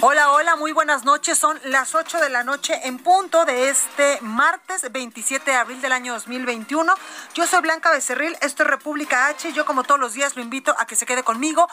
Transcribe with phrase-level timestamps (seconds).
[0.00, 1.36] Hola, hola, muy buenas noches.
[1.36, 5.90] Son las 8 de la noche en punto de este martes 27 de abril del
[5.90, 6.94] año 2021.
[7.34, 9.52] Yo soy Blanca Becerril, esto es República H.
[9.52, 11.66] Yo como todos los días lo invito a que se quede conmigo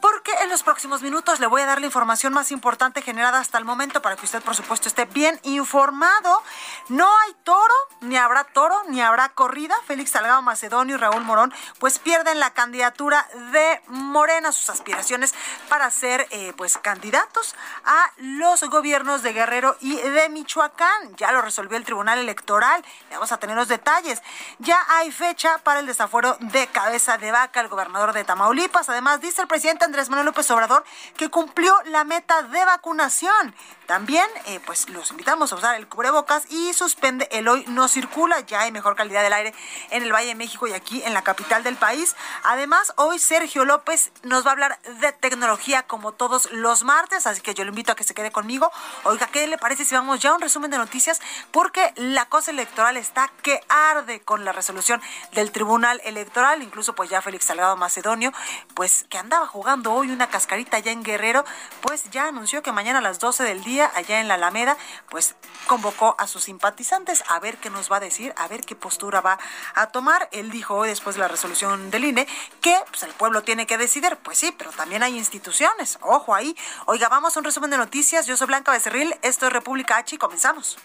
[0.00, 3.58] porque en los próximos minutos le voy a dar la información más importante generada hasta
[3.58, 6.42] el momento para que usted por supuesto esté bien informado.
[6.90, 9.74] No hay toro, ni habrá toro, ni habrá corrida.
[9.86, 15.34] Félix Salgado Macedonio y Raúl Morón pues pierden la candidatura de Morena, sus aspiraciones
[15.68, 21.16] para ser eh, pues candidatos a los gobiernos de Guerrero y de Michoacán.
[21.16, 22.84] Ya lo resolvió el Tribunal Electoral.
[23.10, 24.22] Vamos a tener los detalles.
[24.58, 28.88] Ya hay fecha para el desafuero de cabeza de vaca, el gobernador de Tamaulipas.
[28.88, 30.84] Además, dice el presidente Andrés Manuel López Obrador
[31.16, 33.54] que cumplió la meta de vacunación.
[33.86, 38.40] También, eh, pues los invitamos a usar el cubrebocas y suspende el hoy no circula.
[38.40, 39.54] Ya hay mejor calidad del aire
[39.90, 42.16] en el Valle de México y aquí en la capital del país.
[42.44, 47.42] Además, hoy Sergio López nos va a hablar de tecnología como todos los martes, así
[47.42, 48.72] que yo le invito a que se quede conmigo.
[49.02, 51.20] Oiga, ¿qué le parece si vamos ya a un resumen de noticias?
[51.50, 57.10] Porque la cosa electoral está que arde con la resolución del Tribunal Electoral, incluso pues
[57.10, 58.32] ya Félix Salgado Macedonio,
[58.72, 61.44] pues que andaba jugando hoy una cascarita allá en Guerrero,
[61.82, 64.76] pues ya anunció que mañana a las 12 del día allá en la Alameda,
[65.10, 65.34] pues
[65.66, 69.20] convocó a sus simpatizantes a ver qué nos va a decir, a ver qué postura
[69.20, 69.38] va
[69.74, 70.28] a tomar.
[70.32, 72.26] Él dijo hoy después de la resolución del INE
[72.60, 76.56] que pues, el pueblo tiene que decidir, pues sí, pero también hay instituciones, ojo ahí.
[76.86, 78.26] Oiga, vamos a un resumen de noticias.
[78.26, 80.78] Yo soy Blanca Becerril, esto es República H y comenzamos.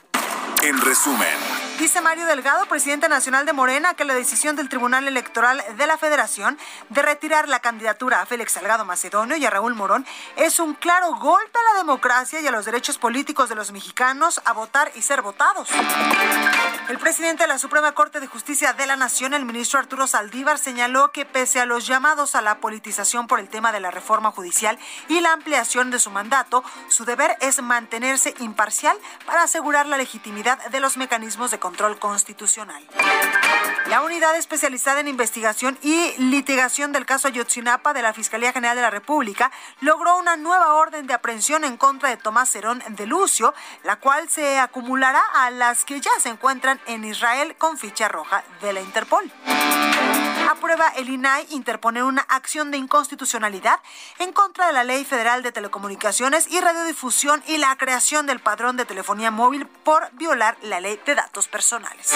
[0.61, 1.37] En resumen.
[1.79, 5.97] Dice Mario Delgado, presidente nacional de Morena, que la decisión del Tribunal Electoral de la
[5.97, 6.57] Federación
[6.89, 11.15] de retirar la candidatura a Félix Salgado Macedonio y a Raúl Morón es un claro
[11.15, 15.01] golpe a la democracia y a los derechos políticos de los mexicanos a votar y
[15.01, 15.69] ser votados.
[16.87, 20.57] El presidente de la Suprema Corte de Justicia de la Nación, el ministro Arturo Saldívar,
[20.57, 24.31] señaló que pese a los llamados a la politización por el tema de la reforma
[24.31, 24.79] judicial
[25.09, 30.57] y la ampliación de su mandato, su deber es mantenerse imparcial para asegurar la legitimidad
[30.69, 32.87] de los mecanismos de control constitucional.
[33.87, 38.83] La unidad especializada en investigación y litigación del caso Ayotzinapa de la Fiscalía General de
[38.83, 39.51] la República
[39.81, 43.53] logró una nueva orden de aprehensión en contra de Tomás De Lucio,
[43.83, 48.43] la cual se acumulará a las que ya se encuentran en Israel con ficha roja
[48.61, 49.31] de la Interpol.
[50.49, 53.79] Aprueba el INAI interponer una acción de inconstitucionalidad
[54.19, 58.77] en contra de la Ley Federal de Telecomunicaciones y Radiodifusión y la creación del padrón
[58.77, 62.13] de telefonía móvil por violar la ley de datos personales.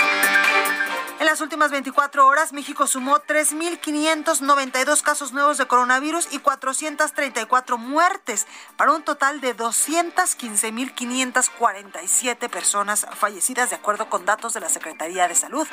[1.23, 8.45] En las últimas 24 horas, México sumó 3.592 casos nuevos de coronavirus y 434 muertes,
[8.75, 15.35] para un total de 215.547 personas fallecidas, de acuerdo con datos de la Secretaría de
[15.35, 15.66] Salud.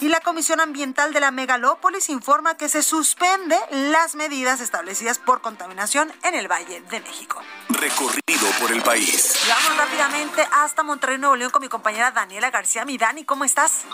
[0.00, 5.40] Y la Comisión Ambiental de la Megalópolis informa que se suspende las medidas establecidas por
[5.40, 7.40] contaminación en el Valle de México.
[7.68, 9.38] Recorrido por el país.
[9.46, 12.84] Vamos rápidamente hasta Monterrey, Nuevo León, con mi compañera Daniela García.
[12.84, 13.84] Mi Dani, ¿cómo estás?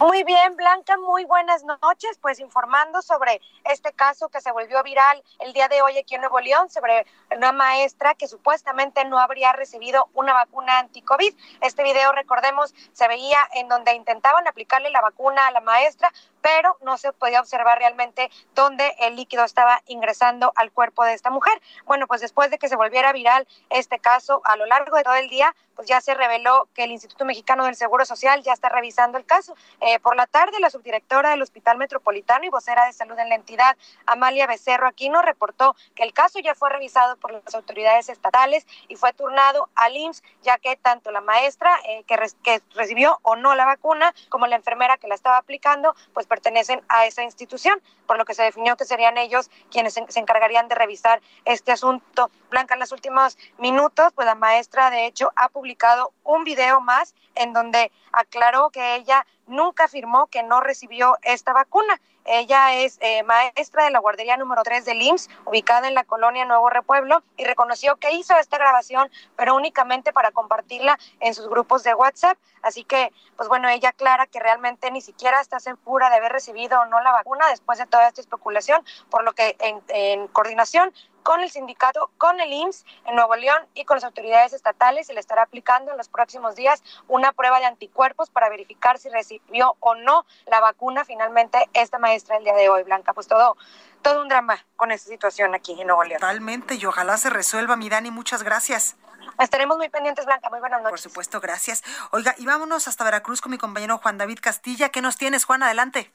[0.00, 2.18] Muy bien, Blanca, muy buenas noches.
[2.20, 6.22] Pues informando sobre este caso que se volvió viral el día de hoy aquí en
[6.22, 11.32] Nuevo León, sobre una maestra que supuestamente no habría recibido una vacuna anti-COVID.
[11.60, 16.12] Este video, recordemos, se veía en donde intentaban aplicarle la vacuna a la maestra,
[16.44, 21.30] pero no se podía observar realmente dónde el líquido estaba ingresando al cuerpo de esta
[21.30, 21.54] mujer.
[21.86, 25.14] Bueno, pues después de que se volviera viral este caso a lo largo de todo
[25.14, 28.68] el día, pues ya se reveló que el Instituto Mexicano del Seguro Social ya está
[28.68, 29.56] revisando el caso.
[29.80, 33.34] Eh, por la tarde, la subdirectora del Hospital Metropolitano y vocera de salud en la
[33.34, 38.66] entidad, Amalia Becerro Aquino, reportó que el caso ya fue revisado por las autoridades estatales
[38.88, 43.34] y fue turnado al IMSS, ya que tanto la maestra eh, que, que recibió o
[43.34, 47.80] no la vacuna, como la enfermera que la estaba aplicando, pues pertenecen a esa institución,
[48.08, 52.28] por lo que se definió que serían ellos quienes se, encargarían de revisar este asunto.
[52.50, 57.14] Blanca, en los últimos minutos, pues la maestra de hecho ha publicado un video más
[57.36, 62.00] en donde aclaró que ella nunca afirmó que no recibió esta vacuna.
[62.24, 66.46] Ella es eh, maestra de la guardería número 3 del IMSS, ubicada en la colonia
[66.46, 71.82] Nuevo Repueblo, y reconoció que hizo esta grabación, pero únicamente para compartirla en sus grupos
[71.82, 72.38] de WhatsApp.
[72.62, 76.80] Así que, pues bueno, ella aclara que realmente ni siquiera está segura de haber recibido
[76.80, 80.94] o no la vacuna después de toda esta especulación, por lo que en, en coordinación
[81.24, 85.08] con el sindicato, con el IMSS en Nuevo León y con las autoridades estatales.
[85.08, 89.08] Se le estará aplicando en los próximos días una prueba de anticuerpos para verificar si
[89.08, 93.14] recibió o no la vacuna finalmente esta maestra el día de hoy, Blanca.
[93.14, 93.56] Pues todo,
[94.02, 96.20] todo un drama con esta situación aquí en Nuevo León.
[96.20, 98.10] Totalmente, y ojalá se resuelva, mi Dani.
[98.10, 98.96] Muchas gracias.
[99.38, 100.50] Estaremos muy pendientes, Blanca.
[100.50, 100.90] Muy buenas noches.
[100.90, 101.82] Por supuesto, gracias.
[102.10, 104.90] Oiga, y vámonos hasta Veracruz con mi compañero Juan David Castilla.
[104.90, 105.62] ¿Qué nos tienes, Juan?
[105.62, 106.12] Adelante.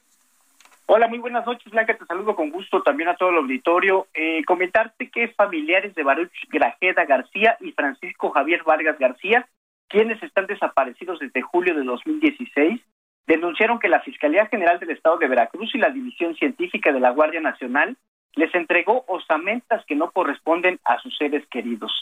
[0.92, 1.96] Hola, muy buenas noches, Blanca.
[1.96, 4.08] Te saludo con gusto también a todo el auditorio.
[4.12, 9.46] Eh, comentarte que familiares de Baruch Grajeda García y Francisco Javier Vargas García,
[9.86, 12.80] quienes están desaparecidos desde julio de 2016,
[13.28, 17.10] denunciaron que la Fiscalía General del Estado de Veracruz y la División Científica de la
[17.10, 17.96] Guardia Nacional
[18.34, 21.92] les entregó osamentas que no corresponden a sus seres queridos.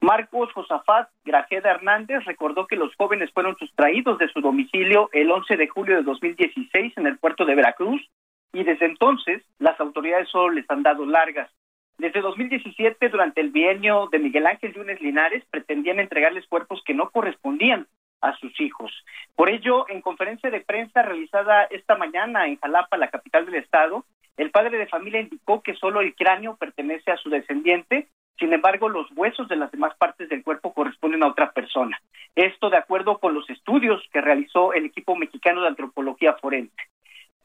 [0.00, 5.56] Marcos Josafat Grajeda Hernández recordó que los jóvenes fueron sustraídos de su domicilio el 11
[5.56, 8.08] de julio de 2016 en el puerto de Veracruz
[8.56, 11.50] y desde entonces las autoridades solo les han dado largas.
[11.98, 17.10] Desde 2017, durante el bienio de Miguel Ángel Yunes Linares, pretendían entregarles cuerpos que no
[17.10, 17.86] correspondían
[18.22, 18.90] a sus hijos.
[19.34, 24.06] Por ello, en conferencia de prensa realizada esta mañana en Jalapa, la capital del estado,
[24.38, 28.88] el padre de familia indicó que solo el cráneo pertenece a su descendiente, sin embargo,
[28.88, 32.00] los huesos de las demás partes del cuerpo corresponden a otra persona.
[32.34, 36.76] Esto de acuerdo con los estudios que realizó el equipo mexicano de antropología forense.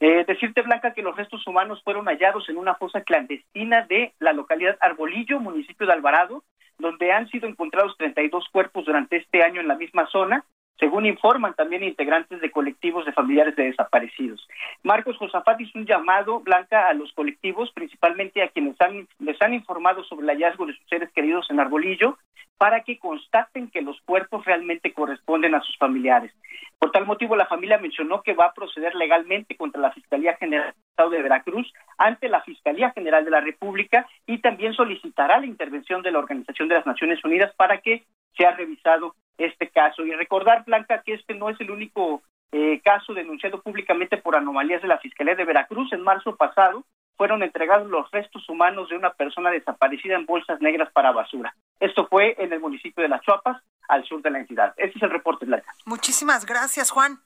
[0.03, 4.33] Eh, decirte, Blanca, que los restos humanos fueron hallados en una fosa clandestina de la
[4.33, 6.43] localidad Arbolillo, municipio de Alvarado,
[6.79, 10.43] donde han sido encontrados 32 cuerpos durante este año en la misma zona,
[10.81, 14.47] según informan también integrantes de colectivos de familiares de desaparecidos.
[14.81, 18.75] Marcos Josafat hizo un llamado, Blanca, a los colectivos, principalmente a quienes
[19.19, 22.17] les han informado sobre el hallazgo de sus seres queridos en Arbolillo,
[22.57, 26.31] para que constaten que los cuerpos realmente corresponden a sus familiares.
[26.79, 30.73] Por tal motivo, la familia mencionó que va a proceder legalmente contra la Fiscalía General
[30.73, 35.45] del Estado de Veracruz ante la Fiscalía General de la República y también solicitará la
[35.45, 38.03] intervención de la Organización de las Naciones Unidas para que
[38.35, 40.05] sea revisado este caso.
[40.05, 44.81] Y recordar, Blanca, que este no es el único eh, caso denunciado públicamente por anomalías
[44.81, 45.91] de la Fiscalía de Veracruz.
[45.93, 46.83] En marzo pasado
[47.17, 51.53] fueron entregados los restos humanos de una persona desaparecida en bolsas negras para basura.
[51.79, 54.73] Esto fue en el municipio de Las Chuapas, al sur de la entidad.
[54.77, 55.71] Este es el reporte, Blanca.
[55.85, 57.19] Muchísimas gracias, Juan.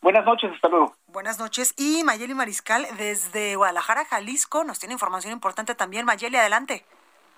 [0.00, 0.96] Buenas noches, hasta luego.
[1.06, 1.74] Buenas noches.
[1.78, 6.04] Y Mayeli Mariscal, desde Guadalajara, Jalisco, nos tiene información importante también.
[6.04, 6.84] Mayeli, adelante.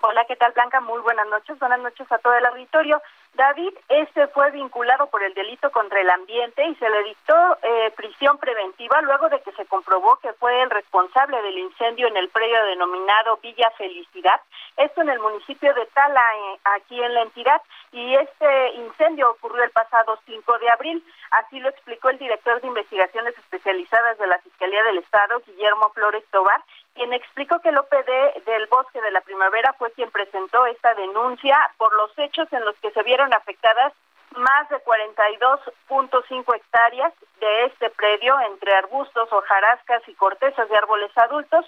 [0.01, 0.81] Hola, ¿qué tal, Blanca?
[0.81, 1.57] Muy buenas noches.
[1.59, 3.01] Buenas noches a todo el auditorio.
[3.33, 7.91] David, este fue vinculado por el delito contra el ambiente y se le dictó eh,
[7.97, 12.29] prisión preventiva luego de que se comprobó que fue el responsable del incendio en el
[12.29, 14.39] predio denominado Villa Felicidad,
[14.77, 17.61] esto en el municipio de Tala, eh, aquí en la entidad,
[17.91, 22.67] y este incendio ocurrió el pasado 5 de abril, así lo explicó el director de
[22.67, 26.63] investigaciones especializadas de la Fiscalía del Estado, Guillermo Flores Tobar,
[26.95, 31.57] quien explicó que el OPD del Bosque de la Primavera fue quien presentó esta denuncia
[31.77, 33.93] por los hechos en los que se vieron afectadas
[34.37, 41.65] más de 42.5 hectáreas de este predio entre arbustos, hojarascas y cortezas de árboles adultos.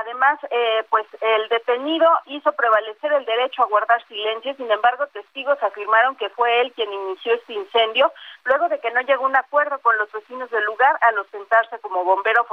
[0.00, 4.54] Además, eh, pues el detenido hizo prevalecer el derecho a guardar silencio.
[4.56, 8.12] Sin embargo, testigos afirmaron que fue él quien inició este incendio
[8.44, 12.04] luego de que no llegó un acuerdo con los vecinos del lugar al ostentarse como
[12.04, 12.46] bombero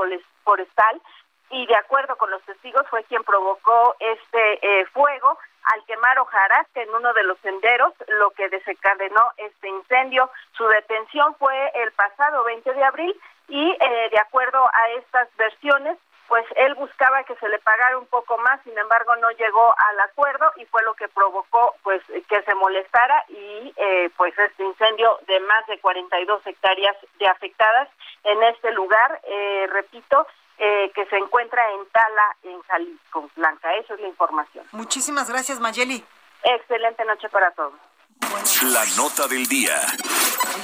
[0.43, 1.01] forestal
[1.49, 5.37] y de acuerdo con los testigos fue quien provocó este eh, fuego
[5.73, 10.29] al quemar hojarasca en uno de los senderos, lo que desencadenó este incendio.
[10.53, 15.97] Su detención fue el pasado 20 de abril y eh, de acuerdo a estas versiones,
[16.27, 19.99] pues él buscaba que se le pagara un poco más, sin embargo no llegó al
[20.01, 25.19] acuerdo y fue lo que provocó pues que se molestara y eh, pues este incendio
[25.27, 27.89] de más de 42 hectáreas de afectadas
[28.23, 30.27] en este lugar, eh, repito,
[30.57, 33.73] eh, que se encuentra en Tala, en Jalisco, Blanca.
[33.75, 34.65] Esa es la información.
[34.71, 36.03] Muchísimas gracias, Mayeli.
[36.43, 37.73] Excelente noche para todos.
[38.63, 39.79] La nota del día.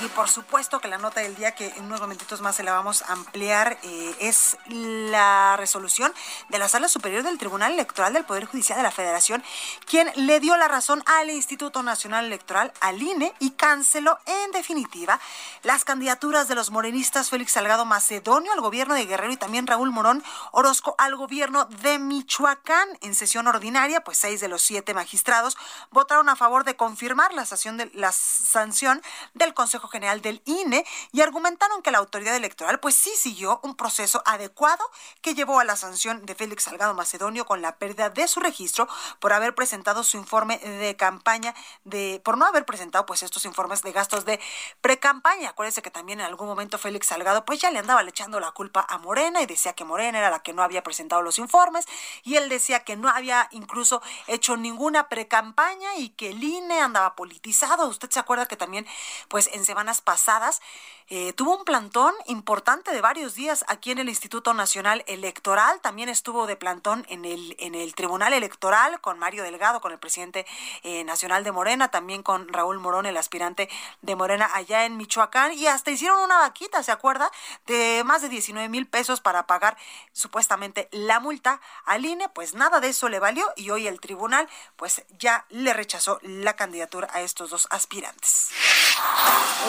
[0.04, 2.74] Y por supuesto que la nota del día, que en unos momentitos más se la
[2.74, 6.12] vamos a ampliar, eh, es la resolución
[6.50, 9.44] de la Sala Superior del Tribunal Electoral del Poder Judicial de la Federación,
[9.86, 15.20] quien le dio la razón al Instituto Nacional Electoral, al INE, y canceló en definitiva
[15.62, 19.92] las candidaturas de los morenistas Félix Salgado Macedonio al gobierno de Guerrero y también Raúl
[19.92, 22.90] Morón Orozco al gobierno de Michoacán.
[23.02, 25.58] En sesión ordinaria, pues seis de los siete magistrados
[25.92, 29.02] votaron a favor de confirmar las la sanción, de, la sanción
[29.34, 33.76] del Consejo General del INE y argumentaron que la autoridad electoral pues sí siguió un
[33.76, 34.84] proceso adecuado
[35.22, 38.88] que llevó a la sanción de Félix Salgado Macedonio con la pérdida de su registro
[39.20, 43.82] por haber presentado su informe de campaña de por no haber presentado pues estos informes
[43.82, 44.40] de gastos de
[44.80, 45.50] precampaña.
[45.50, 48.86] Acuérdense que también en algún momento Félix Salgado pues ya le andaba echando la culpa
[48.88, 51.86] a Morena y decía que Morena era la que no había presentado los informes
[52.24, 57.16] y él decía que no había incluso hecho ninguna precampaña y que el INE andaba
[57.34, 57.88] politizado.
[57.88, 58.86] Usted se acuerda que también
[59.28, 60.62] pues en semanas pasadas
[61.10, 66.10] eh, tuvo un plantón importante de varios días aquí en el Instituto Nacional Electoral, también
[66.10, 70.46] estuvo de plantón en el, en el Tribunal Electoral con Mario Delgado, con el presidente
[70.84, 73.68] eh, nacional de Morena, también con Raúl Morón, el aspirante
[74.02, 77.32] de Morena allá en Michoacán, y hasta hicieron una vaquita, ¿se acuerda?
[77.66, 79.76] De más de 19 mil pesos para pagar
[80.12, 84.48] supuestamente la multa al INE, pues nada de eso le valió y hoy el tribunal
[84.76, 88.52] pues ya le rechazó la candidatura a estos dos aspirantes.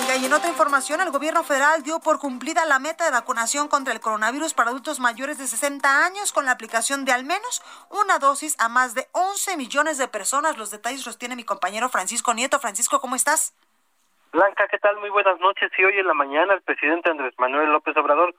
[0.01, 3.69] Oiga, y en otra información, el gobierno federal dio por cumplida la meta de vacunación
[3.69, 7.63] contra el coronavirus para adultos mayores de 60 años con la aplicación de al menos
[7.91, 10.59] una dosis a más de 11 millones de personas.
[10.59, 12.59] Los detalles los tiene mi compañero Francisco Nieto.
[12.59, 13.55] Francisco, ¿cómo estás?
[14.33, 14.97] Blanca, ¿qué tal?
[14.99, 15.71] Muy buenas noches.
[15.79, 18.35] Y hoy en la mañana el presidente Andrés Manuel López Obrador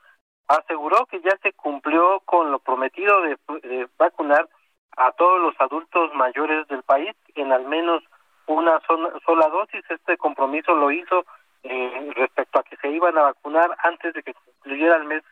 [0.48, 4.50] aseguró que ya se cumplió con lo prometido de, vacunar
[4.98, 8.04] a todos los adultos mayores del país en al menos
[8.48, 8.80] una
[9.26, 9.84] sola dosis.
[9.90, 11.26] Este compromiso lo hizo
[11.64, 15.24] eh, respecto a que se iban a vacunar antes de que concluyera el mes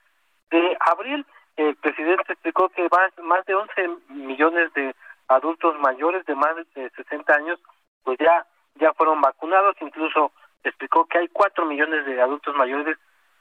[0.50, 1.25] de abril.
[1.55, 4.96] El presidente explicó que más, más de 11 millones de
[5.27, 7.60] adultos mayores de más de 60 años
[8.03, 10.32] pues ya ya fueron vacunados, incluso
[10.63, 12.98] explicó que hay 4 millones de adultos mayores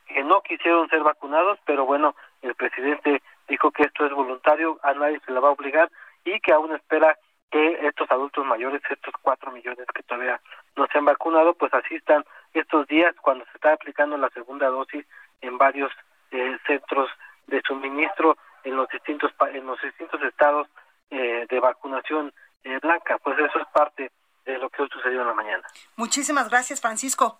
[0.06, 4.92] que no quisieron ser vacunados, pero bueno, el presidente dijo que esto es voluntario, a
[4.94, 5.90] nadie se le va a obligar
[6.24, 7.16] y que aún espera
[7.52, 10.40] que estos adultos mayores, estos cuatro millones que todavía
[10.74, 15.06] no se han vacunado, pues asistan estos días cuando se está aplicando la segunda dosis
[15.42, 15.92] en varios
[16.30, 17.10] eh, centros
[17.46, 20.66] de suministro en los distintos en los distintos estados
[21.10, 22.32] eh, de vacunación
[22.64, 23.18] eh, blanca.
[23.18, 24.10] Pues eso es parte
[24.46, 25.62] de lo que sucedió en la mañana.
[25.96, 27.38] Muchísimas gracias, Francisco.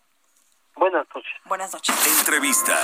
[0.76, 1.33] Buenas noches.
[1.47, 2.19] Buenas noches.
[2.21, 2.76] Entrevista.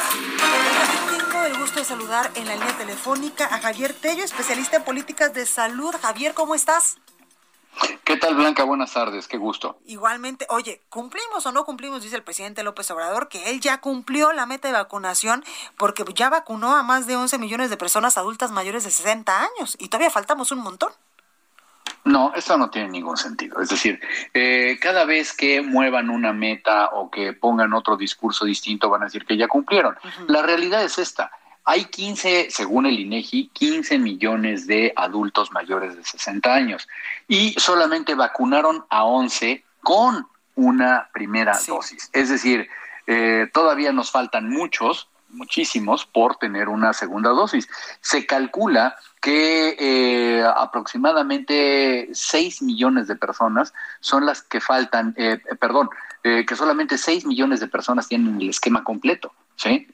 [1.10, 5.34] Tengo el gusto de saludar en la línea telefónica a Javier Tello, especialista en políticas
[5.34, 5.94] de salud.
[6.00, 6.98] Javier, ¿cómo estás?
[8.04, 8.64] ¿Qué tal, Blanca?
[8.64, 9.78] Buenas tardes, qué gusto.
[9.84, 12.02] Igualmente, oye, ¿cumplimos o no cumplimos?
[12.02, 15.44] Dice el presidente López Obrador que él ya cumplió la meta de vacunación
[15.76, 19.76] porque ya vacunó a más de 11 millones de personas adultas mayores de 60 años
[19.78, 20.92] y todavía faltamos un montón.
[22.04, 23.60] No, eso no tiene ningún sentido.
[23.60, 24.00] Es decir,
[24.32, 29.06] eh, cada vez que muevan una meta o que pongan otro discurso distinto, van a
[29.06, 29.96] decir que ya cumplieron.
[30.26, 31.30] La realidad es esta.
[31.70, 36.88] Hay 15, según el INEGI, 15 millones de adultos mayores de 60 años
[37.28, 42.08] y solamente vacunaron a 11 con una primera dosis.
[42.14, 42.70] Es decir,
[43.06, 47.68] eh, todavía nos faltan muchos, muchísimos, por tener una segunda dosis.
[48.00, 55.90] Se calcula que eh, aproximadamente 6 millones de personas son las que faltan, eh, perdón,
[56.22, 59.86] que solamente 6 millones de personas tienen el esquema completo, ¿sí?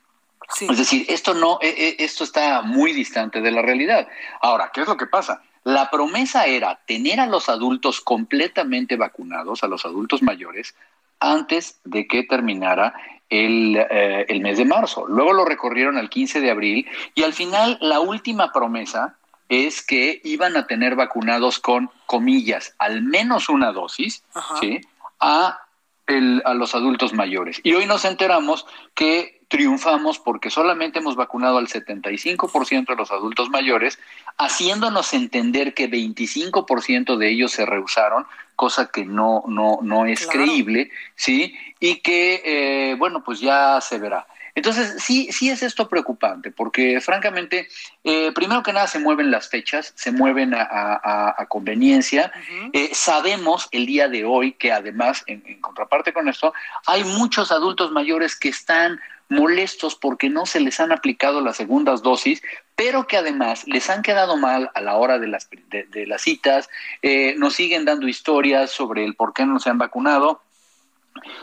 [0.60, 4.08] Es decir, esto no, e, e, esto está muy distante de la realidad.
[4.40, 5.42] Ahora, ¿qué es lo que pasa?
[5.64, 10.74] La promesa era tener a los adultos completamente vacunados, a los adultos mayores,
[11.20, 12.94] antes de que terminara
[13.30, 15.06] el, eh, el, mes de marzo.
[15.06, 19.16] Luego lo recorrieron al 15 de abril y al final la última promesa
[19.48, 24.22] es que iban a tener vacunados con comillas, al menos una dosis,
[24.60, 24.80] ¿sí?
[25.20, 25.60] a,
[26.06, 27.60] el, a los adultos mayores.
[27.62, 33.50] Y hoy nos enteramos que triunfamos porque solamente hemos vacunado al 75% de los adultos
[33.50, 34.00] mayores,
[34.36, 40.90] haciéndonos entender que 25% de ellos se rehusaron, cosa que no, no, no es creíble,
[41.14, 41.56] ¿sí?
[41.78, 44.26] Y que, eh, bueno, pues ya se verá.
[44.56, 47.68] Entonces, sí, sí es esto preocupante, porque francamente,
[48.02, 52.32] eh, primero que nada se mueven las fechas, se mueven a, conveniencia.
[52.72, 56.52] Eh, sabemos el día de hoy que además, en, en contraparte con esto,
[56.86, 62.02] hay muchos adultos mayores que están molestos porque no se les han aplicado las segundas
[62.02, 62.42] dosis,
[62.76, 66.68] pero que además les han quedado mal a la hora de las, de, las citas,
[67.02, 70.42] eh, nos siguen dando historias sobre el por qué no se han vacunado.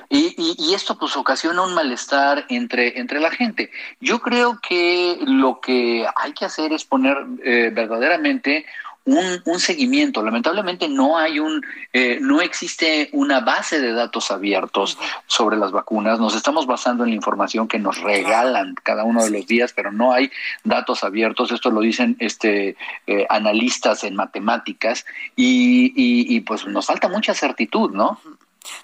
[0.10, 3.72] Y, y, esto pues ocasiona un malestar entre, entre la gente.
[4.02, 8.66] Yo creo que lo que hay que hacer es poner eh, verdaderamente
[9.06, 10.24] un, un, seguimiento.
[10.24, 16.20] Lamentablemente no hay un, eh, no existe una base de datos abiertos sobre las vacunas.
[16.20, 19.92] Nos estamos basando en la información que nos regalan cada uno de los días, pero
[19.92, 20.32] no hay
[20.64, 21.52] datos abiertos.
[21.52, 22.76] Esto lo dicen este
[23.08, 25.06] eh, analistas en matemáticas
[25.36, 28.20] y, y, pues nos falta mucha certitud, ¿no?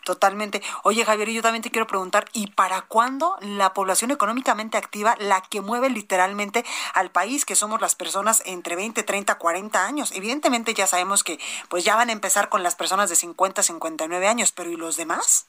[0.03, 0.61] Totalmente.
[0.83, 5.41] Oye, Javier, yo también te quiero preguntar, ¿y para cuándo la población económicamente activa, la
[5.41, 10.11] que mueve literalmente al país, que somos las personas entre 20, 30, 40 años?
[10.13, 14.27] Evidentemente ya sabemos que pues ya van a empezar con las personas de 50, 59
[14.27, 15.45] años, pero ¿y los demás?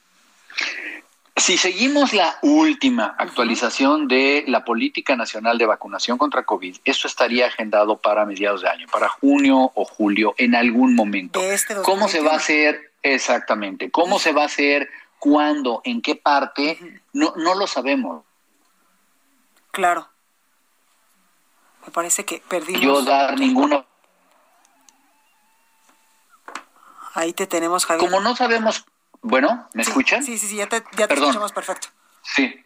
[1.35, 7.47] Si seguimos la última actualización de la Política Nacional de Vacunación contra COVID, esto estaría
[7.47, 11.41] agendado para mediados de año, para junio o julio, en algún momento.
[11.41, 13.91] Este ¿Cómo se va a hacer exactamente?
[13.91, 14.89] ¿Cómo se va a hacer?
[15.19, 15.81] ¿Cuándo?
[15.83, 17.01] ¿En qué parte?
[17.13, 18.23] No, no lo sabemos.
[19.71, 20.07] Claro.
[21.85, 22.81] Me parece que perdimos.
[22.81, 23.85] Yo dar ninguna.
[27.13, 28.09] Ahí te tenemos, Javier.
[28.09, 28.85] Como no sabemos
[29.21, 30.23] bueno, ¿me escuchan?
[30.23, 31.89] Sí, sí, sí, ya te, ya te escuchamos perfecto.
[32.21, 32.63] Sí.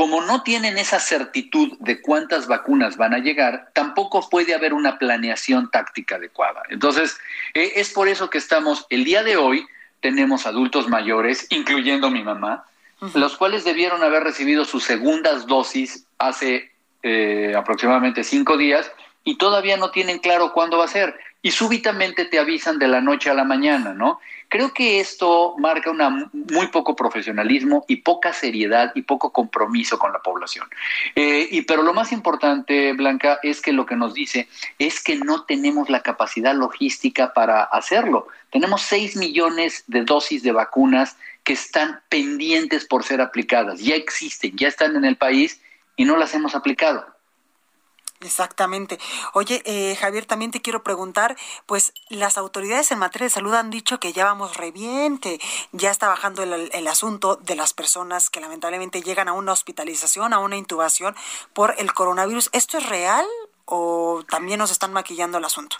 [0.00, 4.98] Como no tienen esa certitud de cuántas vacunas van a llegar, tampoco puede haber una
[4.98, 6.62] planeación táctica adecuada.
[6.70, 7.18] Entonces,
[7.52, 9.66] eh, es por eso que estamos, el día de hoy,
[10.00, 12.64] tenemos adultos mayores, incluyendo mi mamá,
[13.12, 18.90] los cuales debieron haber recibido sus segundas dosis hace eh, aproximadamente cinco días
[19.22, 21.14] y todavía no tienen claro cuándo va a ser.
[21.42, 24.20] Y súbitamente te avisan de la noche a la mañana, ¿no?
[24.50, 30.12] Creo que esto marca una muy poco profesionalismo y poca seriedad y poco compromiso con
[30.12, 30.66] la población.
[31.14, 34.48] Eh, y pero lo más importante, Blanca, es que lo que nos dice
[34.80, 38.26] es que no tenemos la capacidad logística para hacerlo.
[38.50, 43.80] Tenemos 6 millones de dosis de vacunas que están pendientes por ser aplicadas.
[43.80, 45.60] Ya existen, ya están en el país
[45.96, 47.06] y no las hemos aplicado.
[48.22, 48.98] Exactamente.
[49.32, 53.70] Oye, eh, Javier, también te quiero preguntar, pues las autoridades en materia de salud han
[53.70, 55.40] dicho que ya vamos re bien, que
[55.72, 60.38] ya está bajando el, asunto de las personas que lamentablemente llegan a una hospitalización, a
[60.38, 61.14] una intubación
[61.54, 62.50] por el coronavirus.
[62.52, 63.24] ¿Esto es real
[63.64, 65.76] o también nos están maquillando el asunto?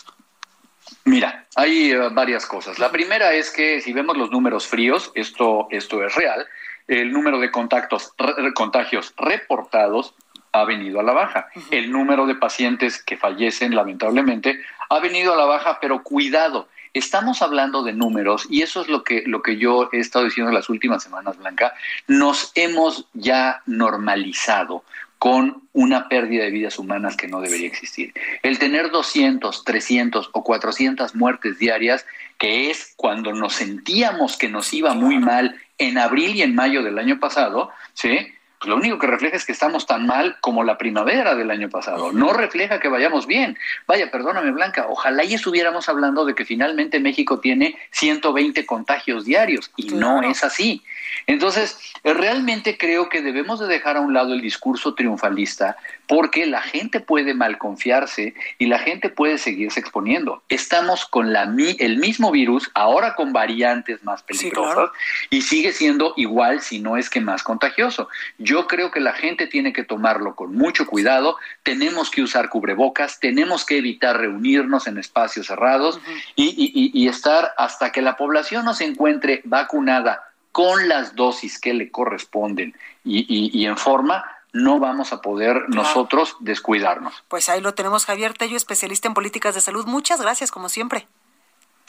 [1.03, 2.79] Mira, hay uh, varias cosas.
[2.79, 6.47] La primera es que si vemos los números fríos, esto, esto es real.
[6.87, 8.15] El número de contactos,
[8.55, 10.15] contagios reportados
[10.51, 11.47] ha venido a la baja.
[11.69, 17.41] El número de pacientes que fallecen, lamentablemente, ha venido a la baja, pero cuidado, estamos
[17.41, 20.69] hablando de números y eso es lo que, lo que yo he estado diciendo las
[20.69, 21.73] últimas semanas, Blanca.
[22.07, 24.83] Nos hemos ya normalizado
[25.17, 28.11] con una pérdida de vidas humanas que no debería existir.
[28.41, 32.07] El tener 200, 300 o 400 muertes diarias,
[32.39, 36.81] que es cuando nos sentíamos que nos iba muy mal en abril y en mayo
[36.81, 38.33] del año pasado, ¿sí?
[38.65, 42.11] Lo único que refleja es que estamos tan mal como la primavera del año pasado.
[42.11, 43.57] No refleja que vayamos bien.
[43.87, 49.71] Vaya, perdóname, Blanca, ojalá y estuviéramos hablando de que finalmente México tiene 120 contagios diarios
[49.75, 50.83] y no es así.
[51.27, 56.61] Entonces, realmente creo que debemos de dejar a un lado el discurso triunfalista porque la
[56.61, 60.43] gente puede malconfiarse y la gente puede seguirse exponiendo.
[60.49, 61.43] Estamos con la,
[61.79, 64.91] el mismo virus, ahora con variantes más peligrosas, sí, claro.
[65.29, 68.09] y sigue siendo igual, si no es que más contagioso.
[68.37, 73.19] Yo creo que la gente tiene que tomarlo con mucho cuidado, tenemos que usar cubrebocas,
[73.21, 76.21] tenemos que evitar reunirnos en espacios cerrados uh -huh.
[76.35, 81.59] y, y, y estar hasta que la población no se encuentre vacunada con las dosis
[81.59, 85.69] que le corresponden y, y, y en forma, no vamos a poder claro.
[85.69, 87.23] nosotros descuidarnos.
[87.27, 89.85] Pues ahí lo tenemos, Javier Tello, especialista en políticas de salud.
[89.85, 91.07] Muchas gracias, como siempre.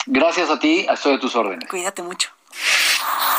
[0.05, 1.69] Gracias a ti, estoy a tus órdenes.
[1.69, 2.29] Cuídate mucho.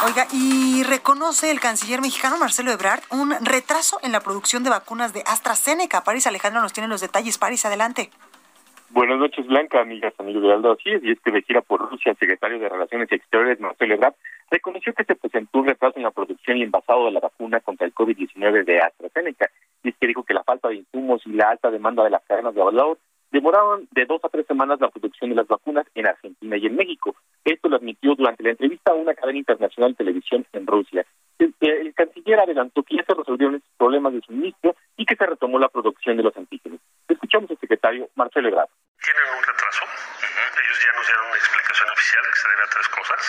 [0.07, 5.13] Oiga, y reconoce el canciller mexicano Marcelo Ebrard un retraso en la producción de vacunas
[5.13, 6.05] de AstraZeneca.
[6.05, 7.39] París Alejandro nos tiene los detalles.
[7.39, 8.11] París, adelante.
[8.91, 10.73] Buenas noches, Blanca, amigas, amigos de Aldo.
[10.73, 13.95] Así es, y es que de gira por Rusia, el secretario de Relaciones Exteriores, Marcelo
[13.95, 14.15] Ebrard,
[14.51, 17.87] reconoció que se presentó un retraso en la producción y envasado de la vacuna contra
[17.87, 19.51] el COVID-19 de AstraZeneca.
[19.83, 22.25] Y es que dijo que la falta de insumos y la alta demanda de las
[22.25, 22.99] cadenas de valor
[23.35, 26.77] demoraron de dos a tres semanas la producción de las vacunas en Argentina y en
[26.77, 27.17] México.
[27.45, 31.05] Esto lo admitió durante la entrevista a una cadena internacional de televisión en Rusia.
[31.41, 35.27] El, el canciller adelantó que ya se resolvieron estos problemas de suministro y que se
[35.27, 36.79] retomó la producción de los antígenos.
[37.09, 38.69] Escuchamos al secretario Marcelo Ebrard.
[39.03, 39.83] Tienen un retraso.
[39.83, 40.63] Uh -huh.
[40.63, 43.21] Ellos ya nos dieron una explicación oficial que se debe a tres cosas.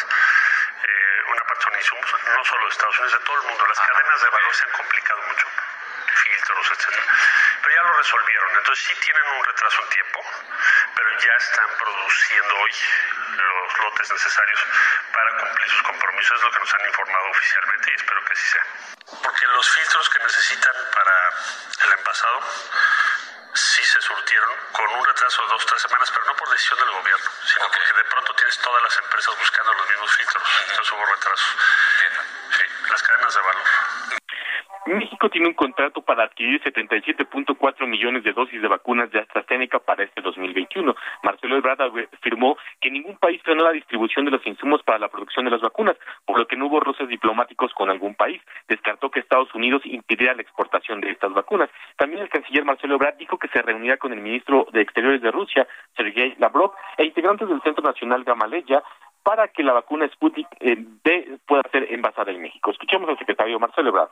[0.87, 3.67] Eh, una parte son insumos, no solo de Estados Unidos, de todo el mundo.
[3.67, 5.47] Las ah, cadenas de valor se han complicado mucho
[6.15, 7.03] filtros, etcétera.
[7.61, 8.49] Pero ya lo resolvieron.
[8.57, 10.21] Entonces sí tienen un retraso en tiempo,
[10.95, 12.71] pero ya están produciendo hoy
[13.35, 14.59] los lotes necesarios
[15.11, 16.37] para cumplir sus compromisos.
[16.37, 18.65] Es lo que nos han informado oficialmente y espero que así sea.
[19.23, 21.13] Porque los filtros que necesitan para
[21.83, 22.39] el envasado
[23.55, 26.79] sí se surtieron con un retraso de dos o tres semanas, pero no por decisión
[26.79, 27.79] del gobierno, sino okay.
[27.79, 30.43] porque de pronto tienes todas las empresas buscando los mismos filtros.
[30.69, 31.57] Entonces hubo retrasos.
[32.51, 33.63] Sí, las cadenas de valor.
[34.93, 40.03] México tiene un contrato para adquirir 77.4 millones de dosis de vacunas de AstraZeneca para
[40.03, 40.95] este 2021.
[41.23, 41.81] Marcelo Ebrard
[42.13, 45.61] afirmó que ningún país frenó la distribución de los insumos para la producción de las
[45.61, 48.39] vacunas, por lo que no hubo roces diplomáticos con algún país.
[48.67, 51.69] Descartó que Estados Unidos impidiera la exportación de estas vacunas.
[51.97, 55.31] También el canciller Marcelo Ebrard dijo que se reunirá con el ministro de Exteriores de
[55.31, 58.83] Rusia, Sergei Lavrov, e integrantes del Centro Nacional Gamaleya
[59.23, 62.69] para que la vacuna Sputnik eh, B pueda ser envasada en México.
[62.69, 64.09] Escuchemos al secretario Marcelo Ebrard.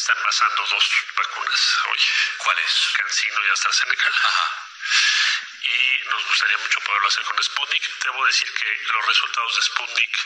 [0.00, 0.84] México ya está envasando dos
[1.16, 1.98] vacunas hoy.
[2.38, 2.92] ¿Cuáles?
[2.96, 4.08] Cancino y AstraZeneca.
[4.08, 4.66] Ajá.
[5.62, 8.04] Y nos gustaría mucho poderlo hacer con Sputnik.
[8.04, 10.16] Debo decir que los resultados de Sputnik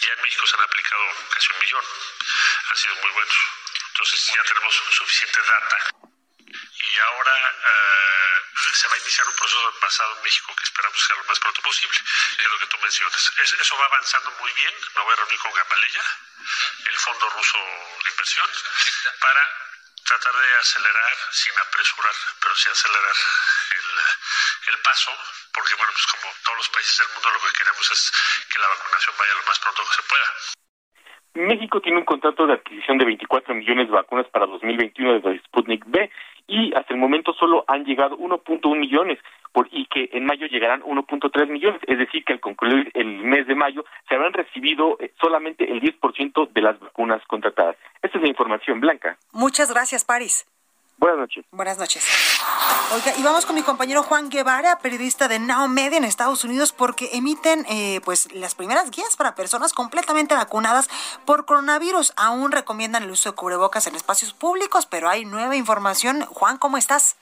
[0.00, 1.84] ya en México se han aplicado casi un millón.
[2.68, 3.36] Han sido muy buenos.
[3.88, 5.78] Entonces ya tenemos suficiente data.
[6.82, 8.31] Y ahora uh,
[8.74, 11.38] se va a iniciar un proceso de pasado en México que esperamos sea lo más
[11.40, 11.98] pronto posible.
[12.38, 13.32] Es lo que tú mencionas.
[13.38, 14.74] Es, eso va avanzando muy bien.
[14.94, 16.02] Me voy a reunir con Gamaleya,
[16.86, 17.58] el Fondo Ruso
[18.04, 18.50] de Inversión,
[19.20, 19.72] para
[20.04, 23.16] tratar de acelerar, sin apresurar, pero sí acelerar
[23.70, 25.16] el, el paso,
[25.54, 28.12] porque bueno, pues como todos los países del mundo lo que queremos es
[28.50, 30.34] que la vacunación vaya lo más pronto que se pueda.
[31.34, 35.84] México tiene un contrato de adquisición de 24 millones de vacunas para 2021 de Sputnik
[35.86, 36.10] B
[36.46, 39.18] y hasta el momento solo han llegado 1.1 millones
[39.70, 43.54] y que en mayo llegarán 1.3 millones, es decir, que al concluir el mes de
[43.54, 47.76] mayo se habrán recibido eh, solamente el 10% de las vacunas contratadas.
[48.02, 49.18] Esta es la información blanca.
[49.32, 50.46] Muchas gracias, Paris.
[51.02, 51.44] Buenas noches.
[51.50, 52.04] Buenas noches.
[52.92, 56.70] Oiga, y vamos con mi compañero Juan Guevara, periodista de Now Media en Estados Unidos,
[56.70, 60.88] porque emiten eh, pues las primeras guías para personas completamente vacunadas
[61.26, 62.12] por coronavirus.
[62.16, 66.24] Aún recomiendan el uso de cubrebocas en espacios públicos, pero hay nueva información.
[66.26, 67.16] Juan, ¿cómo estás?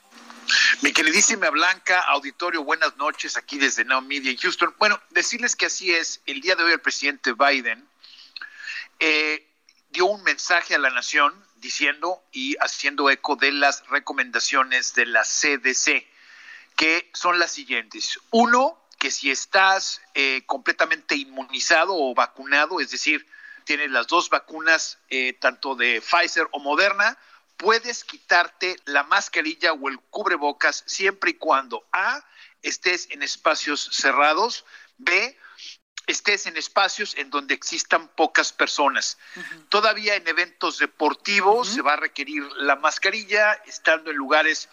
[0.82, 4.74] Mi queridísima Blanca, auditorio, buenas noches aquí desde Now Media en Houston.
[4.78, 7.82] Bueno, decirles que así es, el día de hoy el presidente Biden
[8.98, 9.48] eh,
[9.88, 15.22] dio un mensaje a la nación diciendo y haciendo eco de las recomendaciones de la
[15.22, 16.06] CDC,
[16.76, 18.18] que son las siguientes.
[18.30, 23.26] Uno, que si estás eh, completamente inmunizado o vacunado, es decir,
[23.64, 27.16] tienes las dos vacunas, eh, tanto de Pfizer o Moderna,
[27.56, 32.24] puedes quitarte la mascarilla o el cubrebocas siempre y cuando A,
[32.62, 34.64] estés en espacios cerrados,
[34.98, 35.38] B,
[36.06, 39.18] estés en espacios en donde existan pocas personas.
[39.68, 44.68] Todavía en eventos deportivos se va a requerir la mascarilla, estando en lugares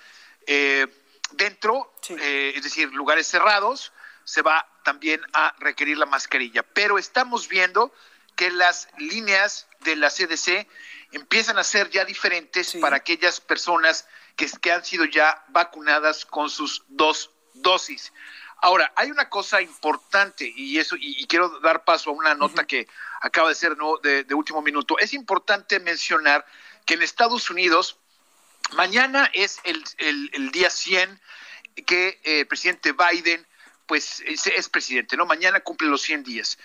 [0.48, 0.88] eh,
[1.32, 6.64] dentro, eh, es decir, lugares cerrados, se va también a requerir la mascarilla.
[6.64, 7.94] Pero estamos viendo
[8.36, 10.68] que las líneas de la CDC
[11.12, 16.50] empiezan a ser ya diferentes para aquellas personas que, que han sido ya vacunadas con
[16.50, 18.14] sus dos dosis.
[18.60, 22.88] Ahora, hay una cosa importante y eso y, quiero dar paso a una nota que
[23.22, 24.98] acaba de ser de, último minuto.
[24.98, 26.46] Es importante mencionar
[26.86, 27.98] que en Estados Unidos
[28.74, 31.22] mañana es el, día 100
[31.86, 33.46] que eh, el presidente Biden
[33.86, 35.26] pues es, presidente, ¿no?
[35.26, 36.58] Mañana cumple los 100 días.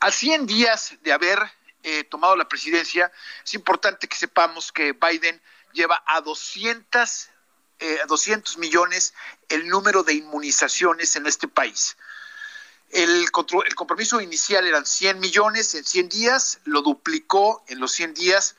[0.00, 1.40] A 100 días de haber
[1.82, 3.10] eh, tomado la presidencia,
[3.44, 5.40] es importante que sepamos que Biden
[5.72, 7.30] lleva a 200
[7.80, 9.14] eh, 200 millones
[9.48, 11.96] el número de inmunizaciones en este país.
[12.90, 13.26] El,
[13.66, 18.56] el compromiso inicial eran 100 millones en 100 días, lo duplicó en los 100 días.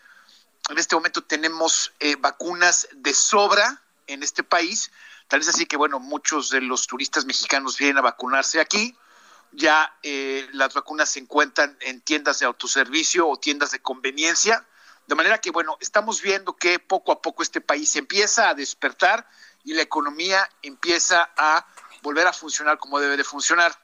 [0.70, 4.92] En este momento tenemos eh, vacunas de sobra en este país.
[5.28, 8.96] Tal vez así que, bueno, muchos de los turistas mexicanos vienen a vacunarse aquí.
[9.52, 14.66] Ya eh, las vacunas se encuentran en tiendas de autoservicio o tiendas de conveniencia.
[15.10, 19.28] De manera que, bueno, estamos viendo que poco a poco este país empieza a despertar
[19.64, 21.66] y la economía empieza a
[22.04, 23.76] volver a funcionar como debe de funcionar.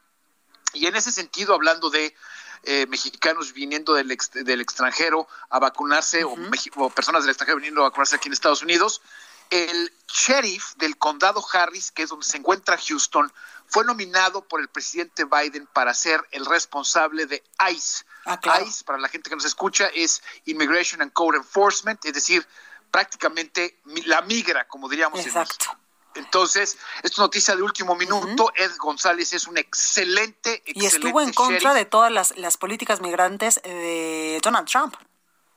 [0.73, 2.15] Y en ese sentido, hablando de
[2.61, 6.35] eh, mexicanos viniendo del, del extranjero a vacunarse o,
[6.75, 9.01] o, personas del extranjero viniendo a vacunarse aquí en Estados Unidos,
[9.49, 13.33] el sheriff del condado Harris, que es donde se encuentra Houston,
[13.67, 18.05] fue nominado por el presidente Biden para ser el responsable de ICE.
[18.25, 22.47] Ah, ICE, para la gente que nos escucha, es Immigration and Code Enforcement, es decir,
[22.91, 25.19] prácticamente la migra, como diríamos.
[25.19, 25.77] Exacto.
[26.15, 28.51] Entonces, esta es noticia de último minuto.
[28.55, 33.01] Ed González es un excelente, excelente Y estuvo en contra de todas las, las políticas
[33.01, 34.95] migrantes de Donald Trump.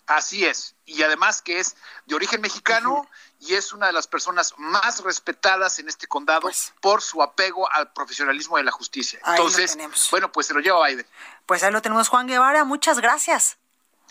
[0.09, 0.75] Así es.
[0.87, 3.07] Y además que es de origen mexicano
[3.41, 6.73] y es una de las personas más respetadas en este condado pues.
[6.81, 9.21] por su apego al profesionalismo de la justicia.
[9.27, 9.77] Entonces,
[10.11, 11.07] bueno, pues se lo lleva Biden.
[11.45, 12.65] Pues ahí lo tenemos, Juan Guevara.
[12.65, 13.59] Muchas gracias.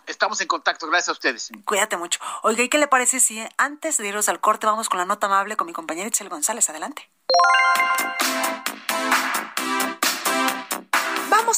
[0.06, 1.50] Estamos en contacto, gracias a ustedes.
[1.66, 2.20] Cuídate mucho.
[2.44, 5.26] Oiga, ¿y qué le parece si antes de irnos al corte vamos con la nota
[5.26, 6.70] amable con mi compañera Itzel González?
[6.70, 7.12] Adelante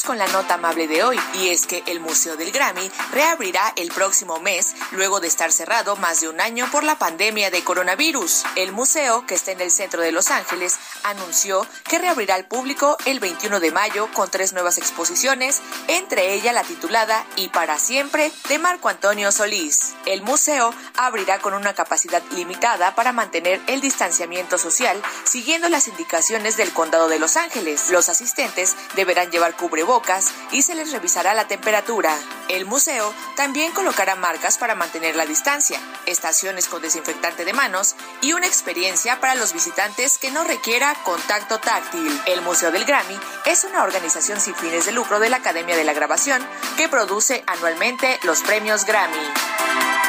[0.06, 3.89] con la nota amable de hoy, y es que el Museo del Grammy reabrirá el
[3.89, 8.44] próximo mes, luego de estar cerrado más de un año por la pandemia de coronavirus.
[8.56, 12.98] El museo, que está en el centro de Los Ángeles, anunció que reabrirá al público
[13.06, 18.32] el 21 de mayo con tres nuevas exposiciones, entre ellas la titulada Y para siempre
[18.48, 19.96] de Marco Antonio Solís.
[20.06, 26.58] El museo abrirá con una capacidad limitada para mantener el distanciamiento social, siguiendo las indicaciones
[26.58, 27.89] del Condado de Los Ángeles.
[27.89, 32.17] Los asistentes deberán llevar cubrebocas y se les revisará la temperatura.
[32.49, 38.34] El museo también colocará marcas para mantener la distancia, estaciones con desinfectante de manos y
[38.34, 42.21] una experiencia para los visitantes que no requiera contacto táctil.
[42.25, 45.84] El Museo del Grammy es una organización sin fines de lucro de la Academia de
[45.84, 46.45] la Grabación
[46.77, 50.09] que produce anualmente los premios Grammy.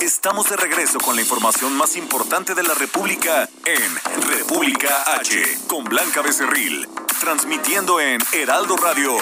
[0.00, 5.84] Estamos de regreso con la información más importante de la República en República H con
[5.84, 6.86] Blanca Becerril,
[7.18, 9.16] transmitiendo en Heraldo Radio.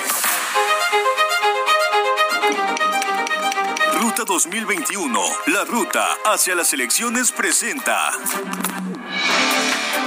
[4.01, 8.11] Ruta 2021, la ruta hacia las elecciones presenta.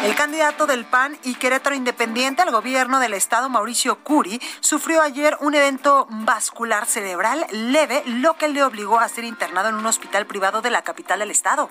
[0.07, 5.35] El candidato del PAN y Querétaro Independiente al gobierno del estado, Mauricio Curi, sufrió ayer
[5.41, 10.25] un evento vascular cerebral leve, lo que le obligó a ser internado en un hospital
[10.25, 11.69] privado de la capital del estado.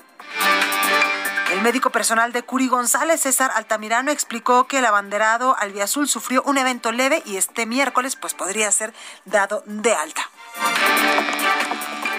[1.51, 6.59] El médico personal de Curi González, César Altamirano, explicó que el abanderado albiazul sufrió un
[6.59, 8.93] evento leve y este miércoles pues podría ser
[9.25, 10.29] dado de alta.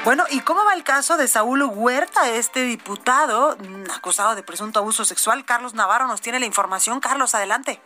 [0.07, 4.79] Bueno, ¿y cómo va el caso de Saúl Huerta, este diputado mm, acusado de presunto
[4.79, 5.43] abuso sexual?
[5.43, 7.01] Carlos Navarro nos tiene la información.
[7.01, 7.81] Carlos, adelante.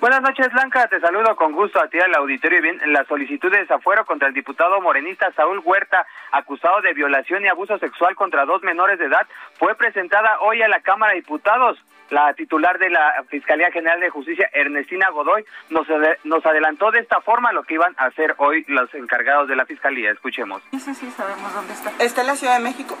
[0.00, 0.88] Buenas noches, Blanca.
[0.88, 2.60] Te saludo con gusto a ti al auditorio.
[2.60, 7.48] Bien, la solicitud de desafuero contra el diputado morenista Saúl Huerta, acusado de violación y
[7.48, 9.28] abuso sexual contra dos menores de edad,
[9.60, 11.78] fue presentada hoy a la Cámara de Diputados.
[12.12, 15.86] La titular de la Fiscalía General de Justicia, Ernestina Godoy, nos,
[16.24, 19.64] nos adelantó de esta forma lo que iban a hacer hoy los encargados de la
[19.64, 20.10] Fiscalía.
[20.10, 20.62] Escuchemos.
[20.72, 21.90] Sí, sí, sí, sabemos dónde está.
[21.98, 22.98] ¿Está en la Ciudad de México?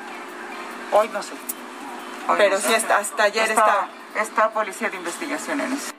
[0.92, 1.34] Hoy no sé.
[2.38, 4.22] Pero sí, está, hasta ayer está, está...
[4.22, 5.92] Está Policía de Investigación en eso.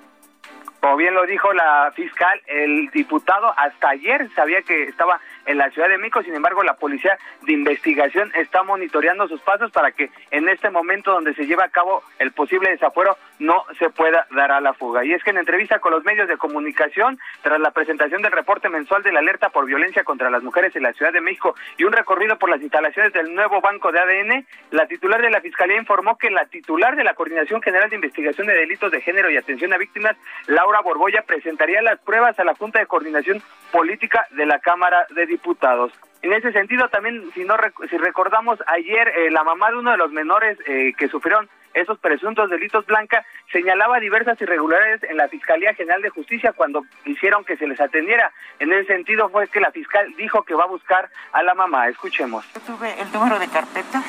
[0.80, 5.70] Como bien lo dijo la fiscal, el diputado hasta ayer sabía que estaba en la
[5.72, 10.10] Ciudad de México, sin embargo la policía de investigación está monitoreando sus pasos para que
[10.32, 14.52] en este momento donde se lleva a cabo el posible desafuero no se pueda dar
[14.52, 15.04] a la fuga.
[15.04, 18.70] Y es que en entrevista con los medios de comunicación, tras la presentación del reporte
[18.70, 21.84] mensual de la alerta por violencia contra las mujeres en la Ciudad de México y
[21.84, 25.78] un recorrido por las instalaciones del nuevo banco de ADN, la titular de la Fiscalía
[25.78, 29.38] informó que la titular de la Coordinación General de Investigación de Delitos de Género y
[29.38, 30.16] Atención a Víctimas,
[30.48, 35.26] Laura Borboya, presentaría las pruebas a la Junta de Coordinación Política de la Cámara de
[35.34, 35.92] Diputados.
[36.22, 37.56] En ese sentido, también, si no
[37.90, 41.98] si recordamos, ayer eh, la mamá de uno de los menores eh, que sufrieron esos
[41.98, 47.58] presuntos delitos blanca señalaba diversas irregularidades en la Fiscalía General de Justicia cuando hicieron que
[47.58, 48.32] se les atendiera.
[48.60, 51.88] En ese sentido fue que la fiscal dijo que va a buscar a la mamá.
[51.88, 52.46] Escuchemos.
[52.54, 54.04] Yo tuve el número de carpeta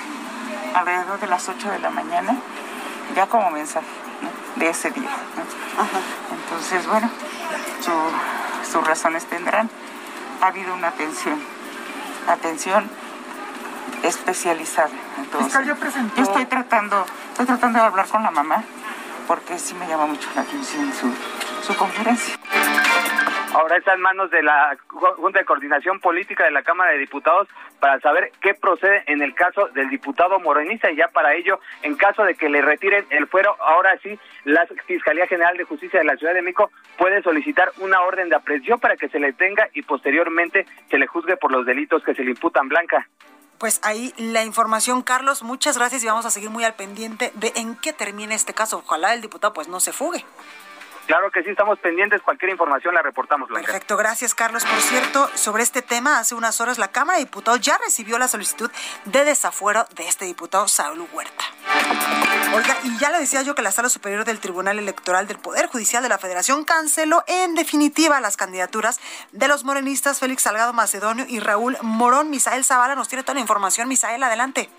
[0.74, 2.36] alrededor de las 8 de la mañana,
[3.16, 3.86] ya como mensaje
[4.56, 5.10] de ese día.
[6.30, 7.10] Entonces, bueno,
[8.70, 9.70] sus razones tendrán.
[10.40, 11.38] Ha habido una atención,
[12.28, 12.88] atención
[14.02, 14.90] especializada.
[15.18, 15.74] Entonces, yo,
[16.22, 18.62] estoy tratando, estoy tratando de hablar con la mamá
[19.26, 21.12] porque sí me llama mucho la atención su,
[21.66, 22.36] su conferencia.
[23.54, 27.46] Ahora está en manos de la Junta de Coordinación Política de la Cámara de Diputados
[27.78, 31.94] para saber qué procede en el caso del diputado morenista y ya para ello, en
[31.94, 36.04] caso de que le retiren el fuero, ahora sí, la Fiscalía General de Justicia de
[36.04, 39.68] la Ciudad de México puede solicitar una orden de aprehensión para que se le tenga
[39.72, 43.08] y posteriormente se le juzgue por los delitos que se le imputan Blanca.
[43.58, 45.44] Pues ahí la información, Carlos.
[45.44, 48.78] Muchas gracias y vamos a seguir muy al pendiente de en qué termina este caso.
[48.78, 50.24] Ojalá el diputado pues no se fugue.
[51.06, 52.22] Claro que sí, estamos pendientes.
[52.22, 53.48] Cualquier información la reportamos.
[53.50, 54.64] Perfecto, gracias Carlos.
[54.64, 58.28] Por cierto, sobre este tema, hace unas horas la Cámara de Diputados ya recibió la
[58.28, 58.70] solicitud
[59.04, 61.44] de desafuero de este diputado Saúl Huerta.
[62.54, 65.66] Oiga, y ya le decía yo que la Sala Superior del Tribunal Electoral del Poder
[65.66, 69.00] Judicial de la Federación canceló en definitiva las candidaturas
[69.32, 72.30] de los morenistas Félix Salgado Macedonio y Raúl Morón.
[72.30, 73.88] Misael Zavala nos tiene toda la información.
[73.88, 74.70] Misael, adelante.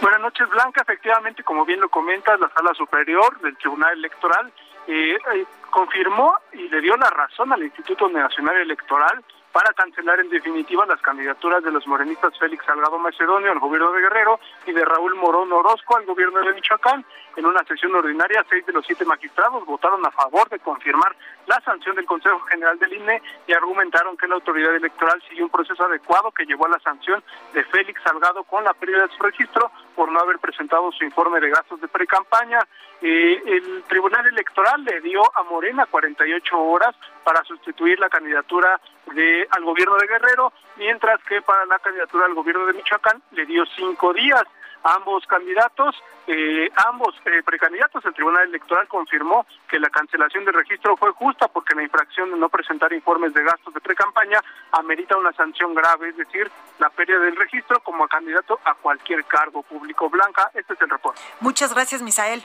[0.00, 0.82] Buenas noches, Blanca.
[0.82, 4.52] Efectivamente, como bien lo comentas, la Sala Superior del Tribunal Electoral
[4.86, 10.30] eh, eh, confirmó y le dio la razón al Instituto Nacional Electoral para cancelar en
[10.30, 14.84] definitiva las candidaturas de los morenistas Félix Salgado Macedonio al gobierno de Guerrero y de
[14.84, 17.04] Raúl Morón Orozco al gobierno de Michoacán.
[17.36, 21.14] En una sesión ordinaria, seis de los siete magistrados votaron a favor de confirmar
[21.46, 25.50] la sanción del Consejo General del INE y argumentaron que la autoridad electoral siguió un
[25.50, 27.22] proceso adecuado que llevó a la sanción
[27.54, 31.40] de Félix Salgado con la pérdida de su registro por no haber presentado su informe
[31.40, 32.60] de gastos de precampaña.
[33.00, 38.80] Eh, el Tribunal Electoral le dio a Morena 48 horas para sustituir la candidatura
[39.12, 43.46] de al gobierno de Guerrero, mientras que para la candidatura al gobierno de Michoacán le
[43.46, 44.42] dio cinco días.
[44.84, 45.94] Ambos candidatos,
[46.26, 51.48] eh, ambos eh, precandidatos, el Tribunal Electoral confirmó que la cancelación del registro fue justa
[51.48, 54.40] porque la infracción de no presentar informes de gastos de precampaña
[54.72, 59.62] amerita una sanción grave, es decir, la pérdida del registro como candidato a cualquier cargo
[59.62, 60.10] público.
[60.10, 61.20] Blanca, este es el reporte.
[61.40, 62.44] Muchas gracias, Misael.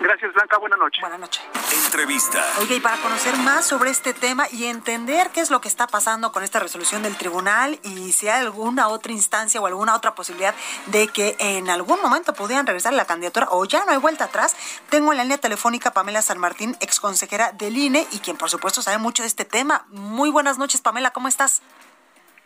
[0.00, 0.56] Gracias, Blanca.
[0.56, 1.00] Buenas noches.
[1.02, 1.42] Buenas noches.
[1.84, 2.42] Entrevista.
[2.60, 5.86] Oye, y para conocer más sobre este tema y entender qué es lo que está
[5.86, 10.14] pasando con esta resolución del tribunal y si hay alguna otra instancia o alguna otra
[10.14, 10.54] posibilidad
[10.86, 14.56] de que en algún momento pudieran regresar la candidatura o ya no hay vuelta atrás,
[14.88, 18.48] tengo en la línea telefónica Pamela San Martín, ex consejera del INE y quien por
[18.48, 19.84] supuesto sabe mucho de este tema.
[19.88, 21.60] Muy buenas noches, Pamela, ¿cómo estás?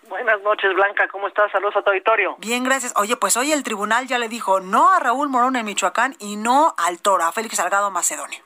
[0.08, 1.08] Buenas noches, Blanca.
[1.08, 1.50] ¿Cómo estás?
[1.50, 2.36] Saludos a tu auditorio.
[2.38, 2.94] Bien, gracias.
[2.96, 6.36] Oye, pues hoy el tribunal ya le dijo no a Raúl Morón en Michoacán y
[6.36, 8.40] no al Toro, a Félix Salgado Macedonio.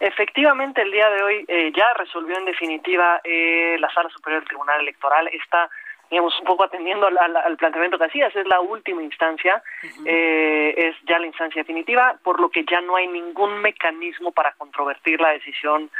[0.00, 4.48] Efectivamente, el día de hoy eh, ya resolvió en definitiva eh, la Sala Superior del
[4.48, 5.70] Tribunal Electoral esta
[6.12, 9.62] digamos, un poco atendiendo al, al, planteamiento que hacías, es la última instancia,
[10.04, 14.52] eh, es ya la instancia definitiva, por lo que ya no hay ningún mecanismo para
[14.52, 15.90] controvertir la decisión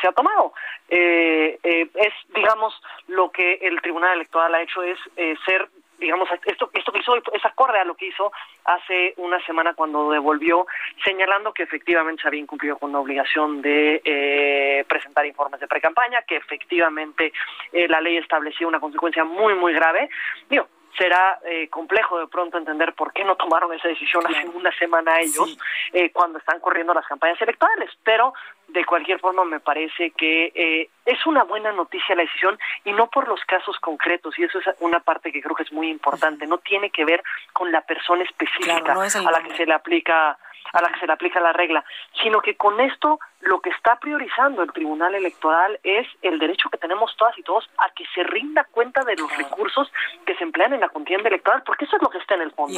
[0.00, 0.52] se ha tomado.
[0.88, 2.74] Eh, eh, es, digamos,
[3.08, 5.68] lo que el Tribunal Electoral ha hecho es eh, ser
[6.02, 8.32] digamos, esto, esto que hizo es acorde a lo que hizo
[8.64, 10.66] hace una semana cuando devolvió,
[11.04, 16.22] señalando que efectivamente se había incumplido con la obligación de eh, presentar informes de precampaña,
[16.22, 17.32] que efectivamente
[17.72, 20.10] eh, la ley establecía una consecuencia muy, muy grave.
[20.50, 24.70] Digo, será eh, complejo de pronto entender por qué no tomaron esa decisión hace una
[24.78, 25.56] semana ellos
[25.92, 28.34] eh, cuando están corriendo las campañas electorales, pero
[28.68, 33.08] de cualquier forma me parece que eh, es una buena noticia la decisión y no
[33.08, 36.46] por los casos concretos y eso es una parte que creo que es muy importante,
[36.46, 40.38] no tiene que ver con la persona específica a la que se le aplica
[40.72, 41.84] a la que se le aplica la regla,
[42.22, 46.78] sino que con esto lo que está priorizando el Tribunal Electoral es el derecho que
[46.78, 49.90] tenemos todas y todos a que se rinda cuenta de los recursos
[50.26, 52.52] que se emplean en la contienda electoral, porque eso es lo que está en el
[52.52, 52.72] fondo.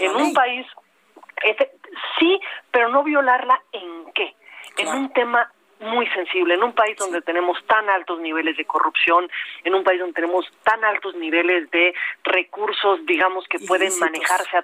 [0.00, 0.66] en un país,
[1.42, 1.72] este,
[2.18, 4.34] sí, pero no violarla en qué?
[4.78, 9.28] En un tema muy sensible, en un país donde tenemos tan altos niveles de corrupción,
[9.64, 14.56] en un país donde tenemos tan altos niveles de recursos, digamos, que pueden manejarse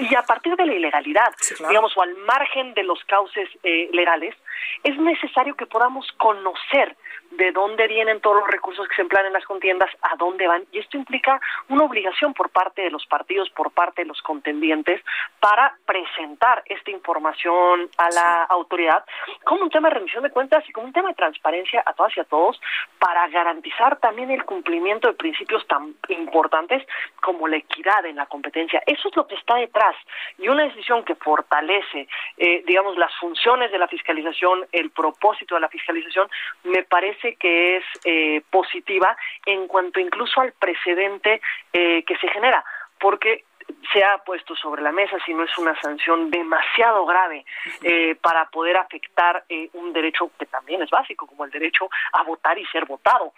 [0.00, 1.34] y a partir de la ilegalidad,
[1.68, 4.34] digamos, o al margen de los cauces eh, legales,
[4.82, 6.96] es necesario que podamos conocer
[7.36, 10.64] de dónde vienen todos los recursos que se emplean en las contiendas, a dónde van,
[10.72, 15.00] y esto implica una obligación por parte de los partidos, por parte de los contendientes,
[15.40, 19.04] para presentar esta información a la autoridad
[19.44, 22.16] como un tema de rendición de cuentas y como un tema de transparencia a todas
[22.16, 22.60] y a todos,
[22.98, 26.86] para garantizar también el cumplimiento de principios tan importantes
[27.20, 28.82] como la equidad en la competencia.
[28.86, 29.96] Eso es lo que está detrás,
[30.38, 35.60] y una decisión que fortalece, eh, digamos, las funciones de la fiscalización, el propósito de
[35.60, 36.28] la fiscalización,
[36.64, 41.40] me parece que es eh, positiva en cuanto incluso al precedente
[41.72, 42.64] eh, que se genera,
[42.98, 43.44] porque
[43.92, 47.44] se ha puesto sobre la mesa si no es una sanción demasiado grave
[47.82, 52.58] eh, para poder afectar un derecho que también es básico, como el derecho a votar
[52.58, 53.32] y ser votado.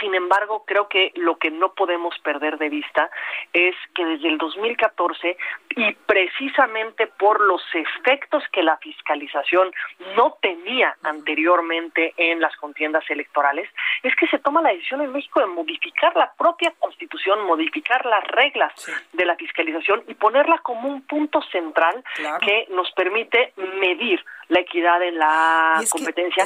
[0.00, 3.10] Sin embargo, creo que lo que no podemos perder de vista
[3.52, 5.36] es que desde el 2014
[5.70, 9.72] y precisamente por los efectos que la fiscalización
[10.16, 13.68] no tenía anteriormente en las contiendas electorales,
[14.02, 18.24] es que se toma la decisión en México de modificar la propia constitución, modificar las
[18.28, 18.72] reglas
[19.12, 22.04] de la fiscalización y ponerla como un punto central
[22.40, 26.44] que nos permite medir la equidad en la competencia.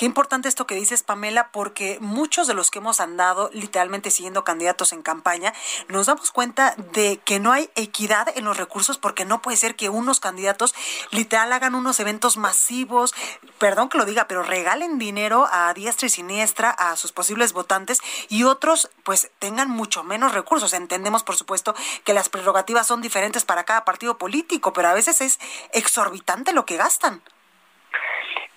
[0.00, 4.44] Qué importante esto que dices, Pamela, porque muchos de los que hemos andado literalmente siguiendo
[4.44, 5.52] candidatos en campaña,
[5.88, 9.76] nos damos cuenta de que no hay equidad en los recursos porque no puede ser
[9.76, 10.74] que unos candidatos
[11.10, 13.12] literal hagan unos eventos masivos,
[13.58, 18.00] perdón que lo diga, pero regalen dinero a diestra y siniestra a sus posibles votantes
[18.30, 20.72] y otros pues tengan mucho menos recursos.
[20.72, 21.74] Entendemos, por supuesto,
[22.04, 25.38] que las prerrogativas son diferentes para cada partido político, pero a veces es
[25.74, 27.22] exorbitante lo que gastan.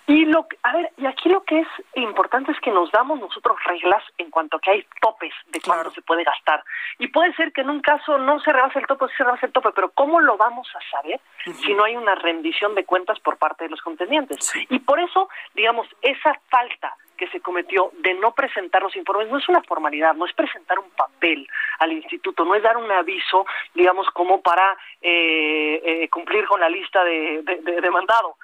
[0.06, 3.56] Y lo, a ver, y aquí lo que es importante es que nos damos nosotros
[3.64, 6.62] reglas en cuanto a que hay topes de cuánto se puede gastar.
[6.98, 9.52] Y puede ser que en un caso no se rebase el tope, se rebase el
[9.52, 11.20] tope, pero ¿cómo lo vamos a saber
[11.54, 14.52] si no hay una rendición de cuentas por parte de los contendientes?
[14.68, 19.38] Y por eso, digamos, esa falta que se cometió de no presentar los informes no
[19.38, 21.48] es una formalidad, no es presentar un papel
[21.78, 26.68] al instituto, no es dar un aviso, digamos, como para eh, eh, cumplir con la
[26.68, 28.36] lista de, de, de mandado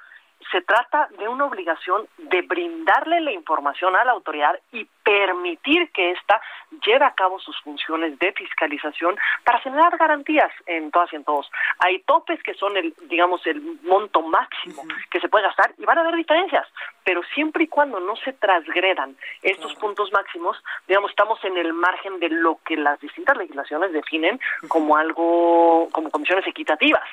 [0.51, 6.11] se trata de una obligación de brindarle la información a la autoridad y permitir que
[6.11, 6.41] ésta
[6.85, 11.49] lleve a cabo sus funciones de fiscalización para generar garantías en todas y en todos.
[11.79, 15.97] Hay topes que son el, digamos, el monto máximo que se puede gastar y van
[15.97, 16.67] a haber diferencias,
[17.03, 22.19] pero siempre y cuando no se transgredan estos puntos máximos, digamos, estamos en el margen
[22.19, 27.03] de lo que las distintas legislaciones definen como algo, como condiciones equitativas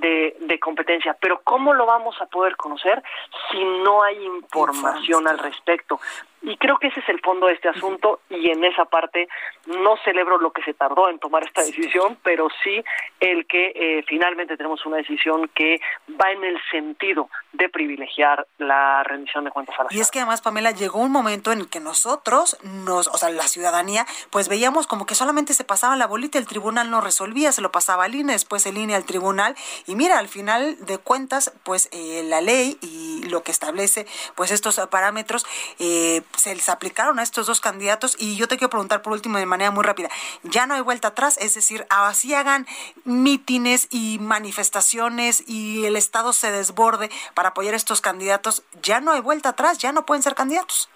[0.00, 1.16] de, de competencia.
[1.20, 3.02] Pero ¿cómo lo vamos a poder conocer
[3.50, 6.00] si no hay información al respecto?
[6.42, 9.28] Y creo que ese es el fondo de este asunto y en esa parte
[9.66, 12.82] no celebro lo que se tardó en tomar esta decisión, pero sí
[13.20, 15.80] el que eh, finalmente tenemos una decisión que
[16.20, 20.18] va en el sentido de privilegiar la rendición de cuentas a la Y es que
[20.18, 24.48] además, Pamela, llegó un momento en el que nosotros, nos, o sea, la ciudadanía, pues
[24.48, 28.04] veíamos como que solamente se pasaba la bolita, el tribunal no resolvía, se lo pasaba
[28.04, 29.54] al INE, después el INE al tribunal,
[29.86, 34.50] y mira, al final de cuentas, pues eh, la ley y lo que establece, pues
[34.50, 35.46] estos parámetros,
[35.78, 39.38] eh, se les aplicaron a estos dos candidatos, y yo te quiero preguntar por último
[39.38, 40.08] de manera muy rápida,
[40.42, 42.66] ya no hay vuelta atrás, es decir, así hagan
[43.04, 49.12] mítines y manifestaciones y el Estado se desborde para apoyar a estos candidatos, ya no
[49.12, 50.90] hay vuelta atrás, ya no pueden ser candidatos.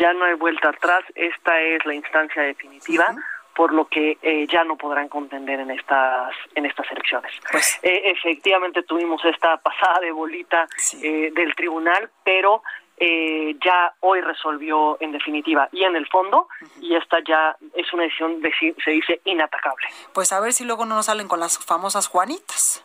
[0.00, 3.14] Ya no hay vuelta atrás, esta es la instancia definitiva.
[3.54, 7.32] por lo que eh, ya no podrán contender en estas en estas elecciones.
[7.50, 10.66] Pues eh, efectivamente tuvimos esta pasada de bolita
[11.02, 12.62] eh, del tribunal, pero
[13.02, 16.48] eh, ya hoy resolvió en definitiva y en el fondo
[16.82, 18.52] y esta ya es una decisión de,
[18.84, 19.86] se dice inatacable.
[20.12, 22.84] Pues a ver si luego no nos salen con las famosas Juanitas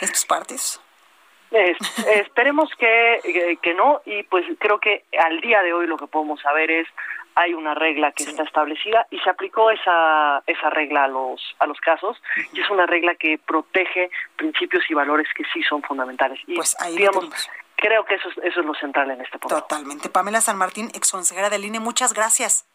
[0.00, 0.80] estos partidos.
[1.54, 6.40] esperemos que, que, no y pues creo que al día de hoy lo que podemos
[6.40, 6.88] saber es
[7.36, 11.66] hay una regla que está establecida y se aplicó esa esa regla a los a
[11.66, 12.20] los casos
[12.52, 16.40] y es una regla que protege principios y valores que sí son fundamentales.
[16.48, 17.30] Y pues ahí digamos
[17.84, 19.60] creo que eso es, eso es lo central en este punto.
[19.60, 20.08] Totalmente.
[20.08, 22.66] Pamela San Martín, ex consejera del INE, muchas gracias.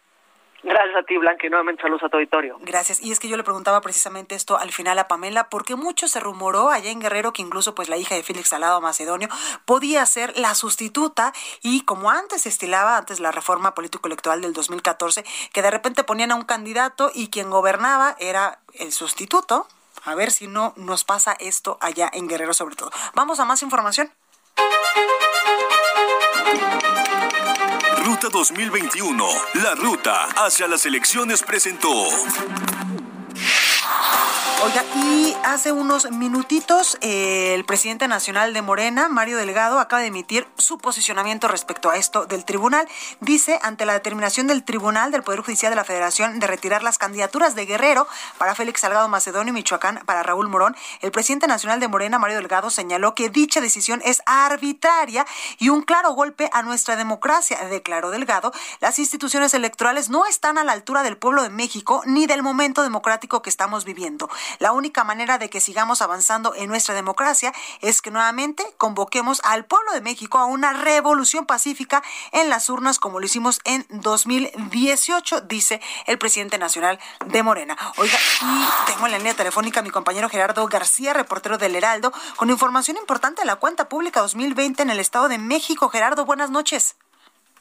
[0.62, 2.58] Gracias a ti, Blanca, y nuevamente saludos a tu auditorio.
[2.62, 3.02] Gracias.
[3.02, 6.20] Y es que yo le preguntaba precisamente esto al final a Pamela, porque mucho se
[6.20, 9.30] rumoró allá en Guerrero que incluso pues la hija de Félix Salado Macedonio
[9.66, 11.34] podía ser la sustituta
[11.64, 16.32] y como antes se estilaba, antes la reforma político-electoral del 2014, que de repente ponían
[16.32, 19.66] a un candidato y quien gobernaba era el sustituto.
[20.04, 22.92] A ver si no nos pasa esto allá en Guerrero sobre todo.
[23.16, 24.12] Vamos a más información.
[28.04, 32.08] Ruta 2021, la ruta hacia las elecciones presentó.
[34.62, 40.10] Oiga, y hace unos minutitos eh, el presidente nacional de Morena, Mario Delgado, acaba de
[40.10, 42.86] emitir su posicionamiento respecto a esto del tribunal.
[43.22, 46.98] Dice, ante la determinación del tribunal del Poder Judicial de la Federación de retirar las
[46.98, 48.06] candidaturas de Guerrero
[48.38, 52.36] para Félix Salgado Macedonio y Michoacán para Raúl Morón, el presidente nacional de Morena, Mario
[52.36, 55.26] Delgado, señaló que dicha decisión es arbitraria
[55.58, 57.58] y un claro golpe a nuestra democracia.
[57.70, 58.52] Declaró Delgado,
[58.82, 62.84] las instituciones electorales no están a la altura del pueblo de México ni del momento
[62.84, 64.30] democrático que estamos viviendo.
[64.58, 69.66] La única manera de que sigamos avanzando en nuestra democracia es que nuevamente convoquemos al
[69.66, 75.42] pueblo de México a una revolución pacífica en las urnas como lo hicimos en 2018,
[75.42, 77.78] dice el presidente nacional de Morena.
[77.98, 82.12] Oiga, y tengo en la línea telefónica a mi compañero Gerardo García, reportero del Heraldo,
[82.36, 85.90] con información importante de la cuenta pública 2020 en el Estado de México.
[85.90, 86.98] Gerardo, buenas noches.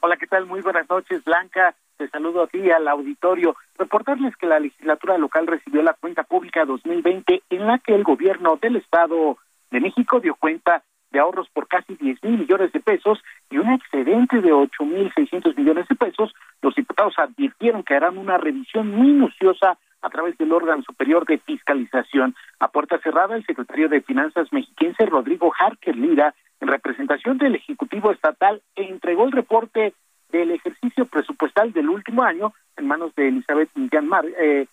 [0.00, 0.46] Hola, ¿qué tal?
[0.46, 1.74] Muy buenas noches, Blanca.
[1.98, 3.56] Te saludo a ti al auditorio.
[3.76, 8.56] Reportarles que la legislatura local recibió la cuenta pública 2020 en la que el gobierno
[8.56, 9.36] del Estado
[9.72, 13.18] de México dio cuenta de ahorros por casi 10 mil millones de pesos
[13.50, 16.32] y un excedente de 8 mil 600 millones de pesos.
[16.62, 22.36] Los diputados advirtieron que harán una revisión minuciosa a través del órgano superior de fiscalización.
[22.60, 28.12] A puerta cerrada, el secretario de Finanzas mexiquense, Rodrigo Harker Lira, en representación del Ejecutivo
[28.12, 29.94] Estatal, entregó el reporte
[30.30, 34.66] del ejercicio presupuestal del último año en manos de Elizabeth Millán Mar, eh,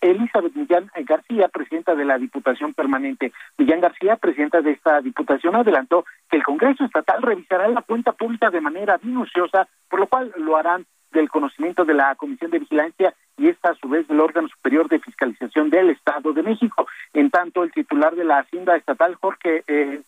[0.00, 3.32] Elizabeth Millán García, presidenta de la Diputación Permanente.
[3.58, 8.50] Millán García, presidenta de esta Diputación, adelantó que el Congreso Estatal revisará la cuenta pública
[8.50, 13.14] de manera minuciosa, por lo cual lo harán del conocimiento de la Comisión de Vigilancia
[13.36, 16.86] y esta a su vez del órgano superior de fiscalización del Estado de México.
[17.12, 20.02] En tanto, el titular de la Hacienda Estatal, Jorge eh,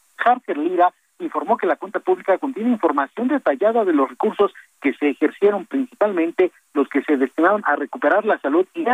[0.55, 5.66] Lira, informó que la cuenta pública contiene información detallada de los recursos que se ejercieron
[5.66, 8.85] principalmente los que se destinaron a recuperar la salud y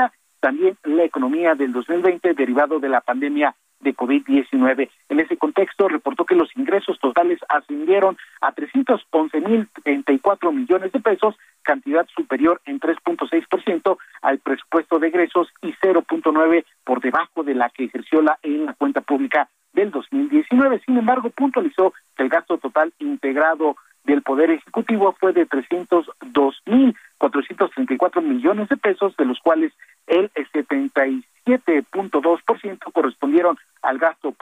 [0.41, 4.89] también la economía del 2020 derivado de la pandemia de COVID-19.
[5.09, 12.07] En ese contexto, reportó que los ingresos totales ascendieron a 311.034 millones de pesos, cantidad
[12.14, 18.22] superior en 3.6% al presupuesto de egresos y 0.9 por debajo de la que ejerció
[18.22, 20.83] la en la cuenta pública del 2019.
[20.87, 28.69] Sin embargo, puntualizó que el gasto total integrado del Poder Ejecutivo fue de 302.434 millones
[28.69, 29.73] de pesos, de los cuales
[30.07, 34.35] el 77.2% correspondieron al gasto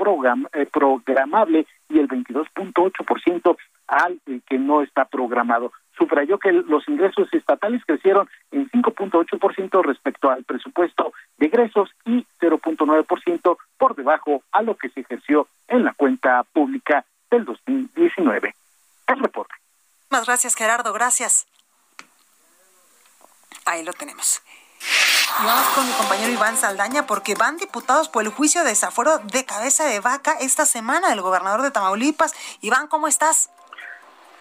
[0.52, 3.56] eh, programable y el 22.8%
[3.88, 5.72] al eh, que no está programado.
[5.98, 13.58] Subrayó que los ingresos estatales crecieron en 5.8% respecto al presupuesto de egresos y 0.9%
[13.76, 18.49] por debajo a lo que se ejerció en la cuenta pública del 2019.
[20.10, 20.92] Muchas gracias, Gerardo.
[20.92, 21.46] Gracias.
[23.64, 24.42] Ahí lo tenemos.
[25.40, 29.18] Y vamos con mi compañero Iván Saldaña porque van diputados por el juicio de desafuero
[29.18, 32.34] de cabeza de vaca esta semana del gobernador de Tamaulipas.
[32.60, 33.50] Iván, ¿cómo estás?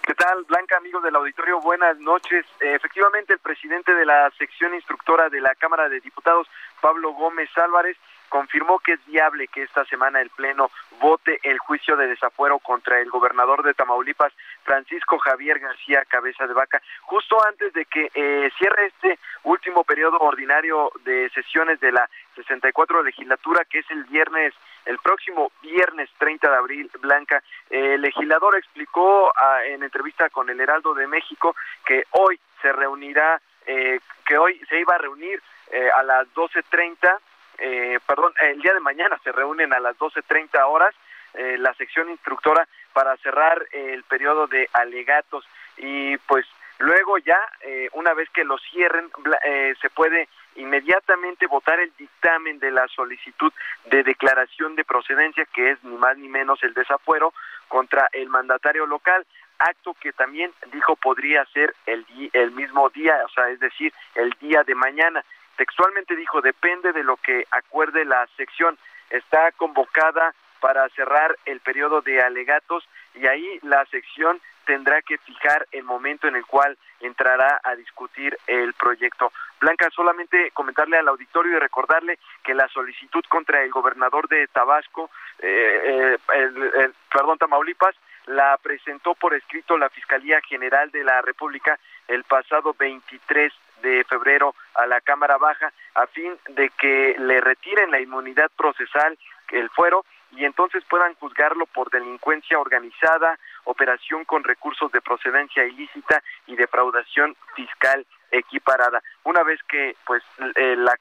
[0.01, 1.61] ¿Qué tal, Blanca, amigos del auditorio?
[1.61, 2.43] Buenas noches.
[2.61, 6.47] Eh, efectivamente, el presidente de la sección instructora de la Cámara de Diputados,
[6.81, 7.95] Pablo Gómez Álvarez,
[8.29, 10.71] confirmó que es viable que esta semana el Pleno
[11.01, 16.53] vote el juicio de desafuero contra el gobernador de Tamaulipas, Francisco Javier García Cabeza de
[16.53, 22.09] Vaca, justo antes de que eh, cierre este último periodo ordinario de sesiones de la
[22.35, 24.53] 64 legislatura, que es el viernes,
[24.85, 27.43] el próximo viernes 30 de abril, Blanca.
[27.69, 31.55] el legislador explicó ah, en entrevista con el Heraldo de México
[31.85, 37.19] que hoy se reunirá, eh, que hoy se iba a reunir eh, a las 12.30
[37.59, 40.95] eh, perdón, el día de mañana se reúnen a las 12.30 horas
[41.33, 45.45] eh, la sección instructora para cerrar el periodo de alegatos
[45.77, 46.45] y pues
[46.79, 49.11] luego ya, eh, una vez que lo cierren,
[49.45, 53.53] eh, se puede inmediatamente votar el dictamen de la solicitud
[53.85, 57.33] de declaración de procedencia, que es ni más ni menos el desafuero
[57.67, 59.25] contra el mandatario local
[59.59, 64.31] acto que también dijo podría ser el, el mismo día, o sea, es decir, el
[64.39, 65.23] día de mañana.
[65.59, 68.77] Textualmente dijo, depende de lo que acuerde la sección.
[69.09, 75.67] Está convocada para cerrar el periodo de alegatos y ahí la sección tendrá que fijar
[75.73, 79.33] el momento en el cual entrará a discutir el proyecto.
[79.59, 85.11] Blanca, solamente comentarle al auditorio y recordarle que la solicitud contra el gobernador de Tabasco,
[85.39, 87.97] eh, eh, perdón, Tamaulipas,
[88.27, 93.51] la presentó por escrito la Fiscalía General de la República el pasado 23
[93.81, 99.17] de febrero a la Cámara Baja a fin de que le retiren la inmunidad procesal,
[99.51, 106.21] el fuero, y entonces puedan juzgarlo por delincuencia organizada, operación con recursos de procedencia ilícita
[106.45, 109.01] y defraudación fiscal equiparada.
[109.23, 110.23] Una vez que pues
[110.55, 110.95] eh, la,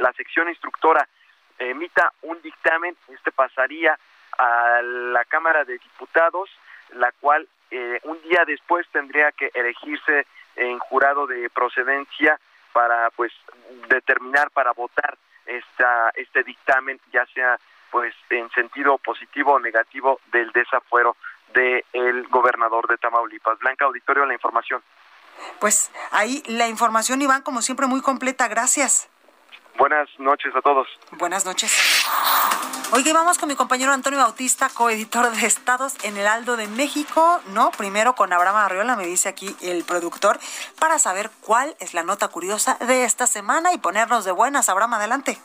[0.00, 1.06] la sección instructora
[1.58, 3.96] emita un dictamen, este pasaría
[4.38, 6.50] a la Cámara de Diputados,
[6.94, 10.26] la cual eh, un día después tendría que elegirse
[10.56, 12.38] en jurado de procedencia
[12.72, 13.32] para pues
[13.88, 17.58] determinar para votar esta este dictamen ya sea
[17.90, 21.16] pues en sentido positivo o negativo del desafuero
[21.54, 23.58] del el gobernador de Tamaulipas.
[23.58, 24.82] Blanca Auditorio, la información.
[25.60, 28.48] Pues ahí la información, Iván, como siempre, muy completa.
[28.48, 29.08] Gracias.
[29.78, 30.88] Buenas noches a todos.
[31.12, 32.06] Buenas noches.
[32.92, 37.40] Oye, vamos con mi compañero Antonio Bautista, coeditor de Estados en el Aldo de México,
[37.48, 37.72] ¿no?
[37.72, 40.38] Primero con Abraham Arriola, me dice aquí el productor,
[40.78, 44.68] para saber cuál es la nota curiosa de esta semana y ponernos de buenas.
[44.68, 45.36] Abraham, adelante.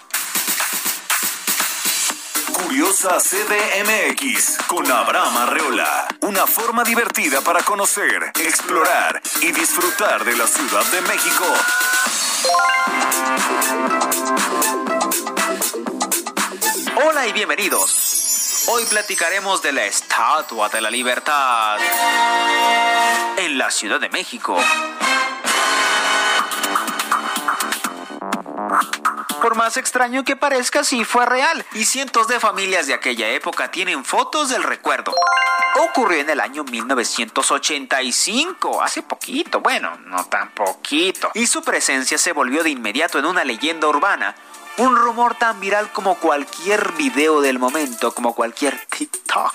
[2.53, 6.07] Curiosa CDMX con Abraham Arreola.
[6.21, 11.45] Una forma divertida para conocer, explorar y disfrutar de la Ciudad de México.
[17.03, 18.65] Hola y bienvenidos.
[18.67, 21.79] Hoy platicaremos de la Estatua de la Libertad
[23.37, 24.55] en la Ciudad de México.
[29.41, 33.71] Por más extraño que parezca, sí fue real, y cientos de familias de aquella época
[33.71, 35.15] tienen fotos del recuerdo.
[35.79, 42.33] Ocurrió en el año 1985, hace poquito, bueno, no tan poquito, y su presencia se
[42.33, 44.35] volvió de inmediato en una leyenda urbana,
[44.77, 49.53] un rumor tan viral como cualquier video del momento, como cualquier TikTok.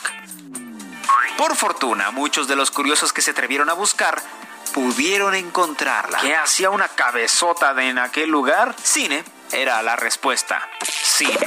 [1.37, 4.23] Por fortuna, muchos de los curiosos que se atrevieron a buscar
[4.73, 6.19] pudieron encontrarla.
[6.21, 8.75] ¿Qué hacía una cabezota de en aquel lugar?
[8.83, 10.69] Cine era la respuesta.
[10.83, 11.39] Cine.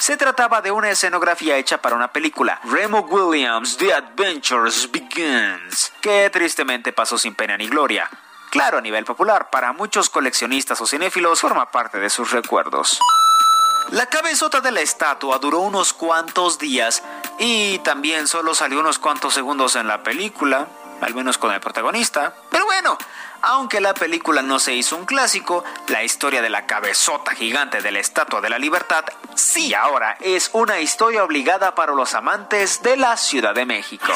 [0.00, 6.30] Se trataba de una escenografía hecha para una película, Remo Williams, The Adventures Begins, que
[6.30, 8.08] tristemente pasó sin pena ni gloria.
[8.50, 12.98] Claro, a nivel popular, para muchos coleccionistas o cinéfilos forma parte de sus recuerdos.
[13.90, 17.02] La cabezota de la estatua duró unos cuantos días
[17.38, 20.66] y también solo salió unos cuantos segundos en la película,
[21.00, 22.34] al menos con el protagonista.
[22.50, 22.98] Pero bueno,
[23.42, 27.90] aunque la película no se hizo un clásico, la historia de la cabezota gigante de
[27.90, 32.96] la Estatua de la Libertad sí ahora es una historia obligada para los amantes de
[32.96, 34.12] la Ciudad de México.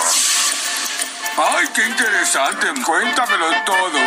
[1.36, 2.68] ¡Ay, qué interesante!
[2.84, 3.98] Cuéntamelo todo.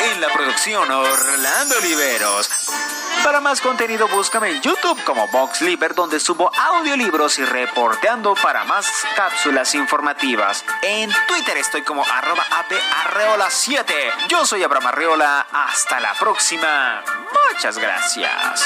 [0.00, 2.48] En la producción Orlando Oliveros.
[3.22, 8.64] Para más contenido búscame en YouTube como Vox Liber donde subo audiolibros y reporteando para
[8.64, 10.64] más cápsulas informativas.
[10.80, 13.84] En Twitter estoy como arroba abarreola7.
[14.28, 15.46] Yo soy Abraham Arreola.
[15.52, 17.02] Hasta la próxima.
[17.52, 18.64] Muchas gracias.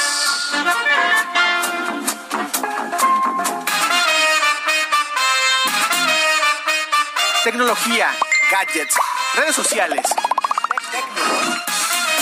[7.45, 8.07] Tecnología,
[8.49, 8.95] gadgets,
[9.35, 10.03] redes sociales.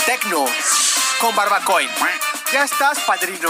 [0.04, 0.44] Tecno.
[1.18, 1.88] Con Barbacoin.
[2.52, 3.48] Ya estás, padrino.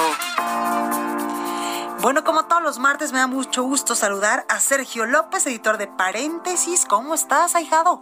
[2.01, 5.89] Bueno, como todos los martes, me da mucho gusto saludar a Sergio López, editor de
[5.89, 6.87] Paréntesis.
[6.89, 8.01] ¿Cómo estás, ahijado?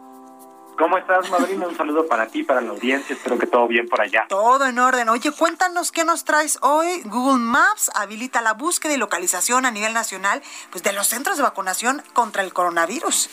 [0.77, 1.67] ¿Cómo estás, madrina?
[1.67, 3.17] Un saludo para ti, para la audiencia.
[3.17, 4.27] Espero que todo bien por allá.
[4.29, 5.09] Todo en orden.
[5.09, 7.01] Oye, cuéntanos qué nos traes hoy.
[7.07, 11.43] Google Maps habilita la búsqueda y localización a nivel nacional pues, de los centros de
[11.43, 13.31] vacunación contra el coronavirus.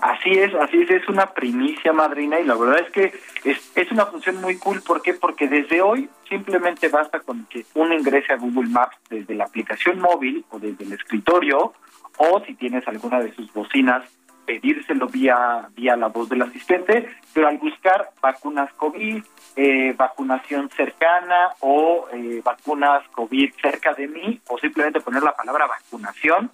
[0.00, 3.12] Así es, así es, es una primicia madrina y la verdad es que
[3.44, 4.82] es, es una función muy cool.
[4.82, 5.14] ¿Por qué?
[5.14, 10.00] Porque desde hoy simplemente basta con que uno ingrese a Google Maps desde la aplicación
[10.00, 11.72] móvil o desde el escritorio
[12.18, 14.04] o si tienes alguna de sus bocinas
[14.44, 19.22] pedírselo vía, vía la voz del asistente, pero al buscar vacunas COVID,
[19.56, 25.66] eh, vacunación cercana o eh, vacunas COVID cerca de mí, o simplemente poner la palabra
[25.66, 26.50] vacunación,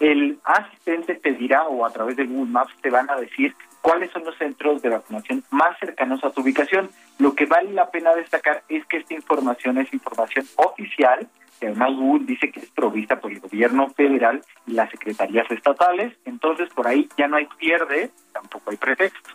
[0.00, 4.10] el asistente te dirá o a través de Google Maps te van a decir cuáles
[4.10, 6.90] son los centros de vacunación más cercanos a tu ubicación.
[7.18, 11.28] Lo que vale la pena destacar es que esta información es información oficial,
[11.60, 16.14] que además Google dice que es provista por el gobierno federal y las secretarías estatales,
[16.24, 19.30] entonces por ahí ya no hay pierde, tampoco hay pretexto.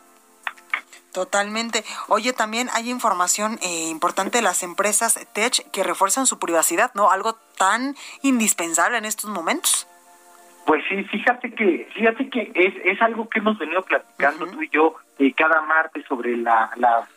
[1.12, 1.84] Totalmente.
[2.07, 7.12] Oye, también hay información eh, importante de las empresas tech que refuerzan su privacidad, ¿no?
[7.12, 9.88] Algo tan indispensable en estos momentos.
[10.66, 14.70] Pues sí, fíjate que, fíjate que es, es algo que hemos venido platicando tú y
[14.70, 17.09] yo eh, cada martes sobre la, las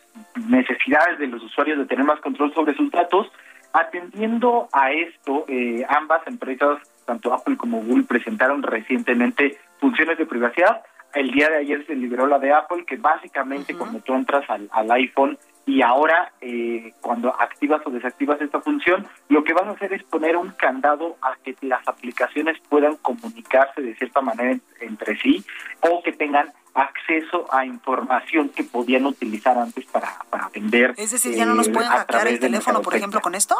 [0.47, 3.31] necesidades de los usuarios de tener más control sobre sus datos.
[3.73, 10.81] Atendiendo a esto, eh, ambas empresas, tanto Apple como Google, presentaron recientemente funciones de privacidad.
[11.13, 14.69] El día de ayer se liberó la de Apple, que básicamente cuando tú entras al,
[14.71, 19.71] al iPhone y ahora eh, cuando activas o desactivas esta función, lo que vas a
[19.71, 25.17] hacer es poner un candado a que las aplicaciones puedan comunicarse de cierta manera entre
[25.17, 25.43] sí
[25.81, 30.93] o que tengan acceso a información que podían utilizar antes para, para vender.
[30.97, 33.55] Es decir, ya no nos eh, pueden hackear el teléfono, por ejemplo, con esto.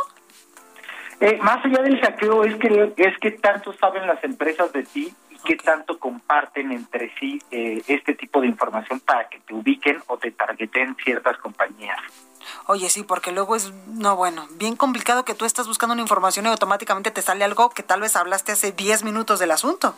[1.22, 5.14] Eh, más allá del hackeo es que es que tanto saben las empresas de ti
[5.46, 10.02] y que tanto comparten entre sí eh, este tipo de información para que te ubiquen
[10.08, 11.98] o te targeten ciertas compañías.
[12.68, 16.46] Oye, sí, porque luego es, no, bueno, bien complicado que tú estás buscando una información
[16.46, 19.96] y automáticamente te sale algo que tal vez hablaste hace 10 minutos del asunto.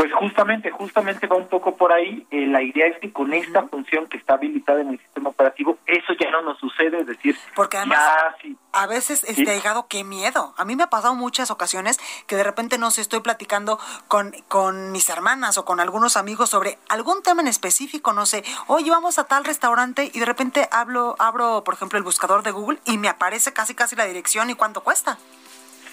[0.00, 2.26] Pues justamente, justamente va un poco por ahí.
[2.30, 5.76] Eh, la idea es que con esta función que está habilitada en el sistema operativo,
[5.84, 7.98] eso ya no nos sucede, es decir, Porque además,
[8.42, 9.42] ya a veces, Sí.
[9.42, 10.54] este, hígado, qué miedo.
[10.56, 13.78] A mí me ha pasado muchas ocasiones que de repente, no sé, estoy platicando
[14.08, 18.42] con, con mis hermanas o con algunos amigos sobre algún tema en específico, no sé,
[18.68, 22.52] oye, vamos a tal restaurante y de repente hablo, abro, por ejemplo, el buscador de
[22.52, 25.18] Google y me aparece casi casi la dirección y cuánto cuesta.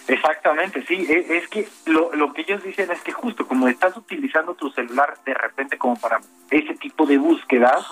[0.08, 3.95] Exactamente, sí, e- es que lo, lo que ellos dicen es que justo como estás
[3.97, 7.86] utilizando tu celular de repente como para ese tipo de búsquedas,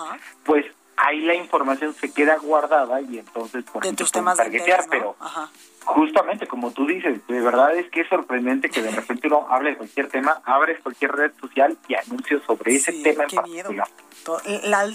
[0.44, 0.64] pues
[0.96, 4.90] ahí la información se queda guardada y entonces por De tus temas de interés, ¿no?
[4.90, 5.50] pero Ajá.
[5.84, 9.70] justamente como tú dices, de verdad es que es sorprendente que de repente uno hable
[9.72, 13.88] de cualquier tema, abres cualquier red social y anuncios sobre ese tema en particular.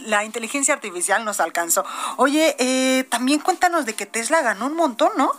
[0.09, 1.85] La inteligencia artificial nos alcanzó.
[2.17, 5.31] Oye, eh, también cuéntanos de que Tesla ganó un montón, ¿no?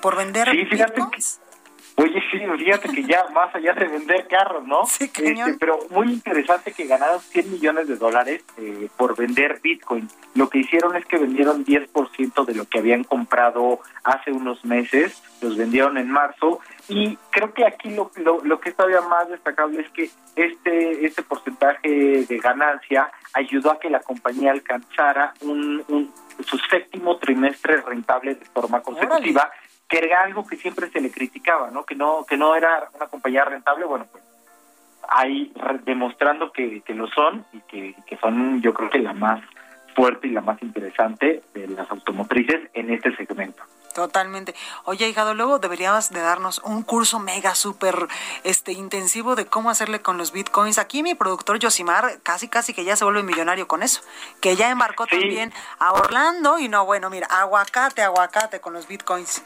[0.00, 4.66] Por vender Sí, fíjate que, oye, sí, fíjate que ya más allá de vender carros,
[4.66, 4.84] ¿no?
[4.86, 5.10] Sí.
[5.16, 10.08] Este, pero muy interesante que ganaron 100 millones de dólares eh, por vender Bitcoin.
[10.34, 15.22] Lo que hicieron es que vendieron 10% de lo que habían comprado hace unos meses,
[15.40, 19.28] los vendieron en marzo y creo que aquí lo, lo, lo que es todavía más
[19.28, 21.88] destacable es que este, este porcentaje
[22.28, 26.12] de ganancia ayudó a que la compañía alcanzara un, un
[26.44, 29.50] su séptimo trimestre rentable de forma consecutiva,
[29.88, 31.84] que era algo que siempre se le criticaba, ¿no?
[31.84, 34.24] Que no que no era una compañía rentable, bueno, pues
[35.08, 35.52] ahí
[35.84, 39.40] demostrando que, que lo son y que, que son yo creo que la más
[39.94, 43.62] fuerte y la más interesante de las automotrices en este segmento.
[43.94, 44.54] Totalmente.
[44.84, 48.08] Oye, hijado, luego deberías de darnos un curso mega súper
[48.44, 50.78] este intensivo de cómo hacerle con los bitcoins.
[50.78, 54.02] Aquí mi productor Yosimar casi casi que ya se vuelve millonario con eso,
[54.42, 59.42] que ya embarcó también a Orlando y no, bueno, mira, aguacate, aguacate con los bitcoins.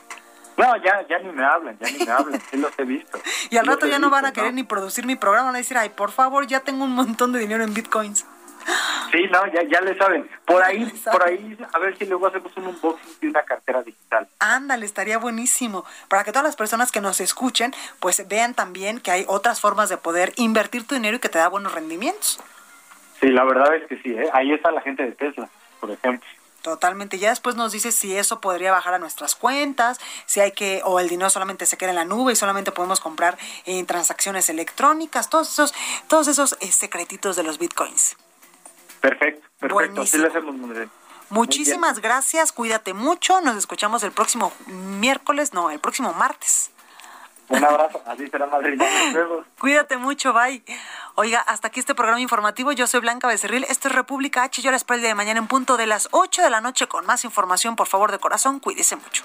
[0.57, 3.19] No, ya, ya ni me hablan, ya ni me hablan, sí los he visto.
[3.51, 5.77] Y al rato ya no van a querer ni producir mi programa, van a decir,
[5.77, 8.27] ay, por favor, ya tengo un montón de dinero en bitcoins.
[9.11, 10.29] Sí, no, ya, ya le saben.
[10.45, 14.29] Por ahí, por ahí, a ver si luego hacemos un unboxing de una cartera digital.
[14.39, 15.85] Ándale, estaría buenísimo.
[16.09, 19.89] Para que todas las personas que nos escuchen, pues vean también que hay otras formas
[19.89, 22.41] de poder invertir tu dinero y que te da buenos rendimientos.
[23.21, 24.29] Sí, la verdad es que sí, ¿eh?
[24.33, 25.49] ahí está la gente de Tesla,
[25.81, 26.29] por ejemplo.
[26.63, 27.19] Totalmente.
[27.19, 31.01] Ya después nos dice si eso podría bajar a nuestras cuentas, si hay que, o
[31.01, 35.31] el dinero solamente se queda en la nube y solamente podemos comprar en transacciones electrónicas,
[35.31, 35.75] todos esos,
[36.09, 38.17] todos esos eh, secretitos de los bitcoins.
[39.01, 40.03] Perfecto, perfecto.
[40.03, 40.91] Así lo hacemos muy bien.
[41.31, 43.41] Muchísimas gracias, cuídate mucho.
[43.41, 46.71] Nos escuchamos el próximo miércoles, no, el próximo martes.
[47.51, 48.81] Un abrazo, así será Madrid.
[49.59, 50.63] Cuídate mucho, bye.
[51.17, 52.71] Oiga, hasta aquí este programa informativo.
[52.73, 53.65] Yo soy Blanca Becerril.
[53.69, 54.63] Esto es República H.
[54.63, 56.87] Yo la espero el día de mañana en punto de las 8 de la noche
[56.87, 57.75] con más información.
[57.75, 59.25] Por favor, de corazón, cuídese mucho.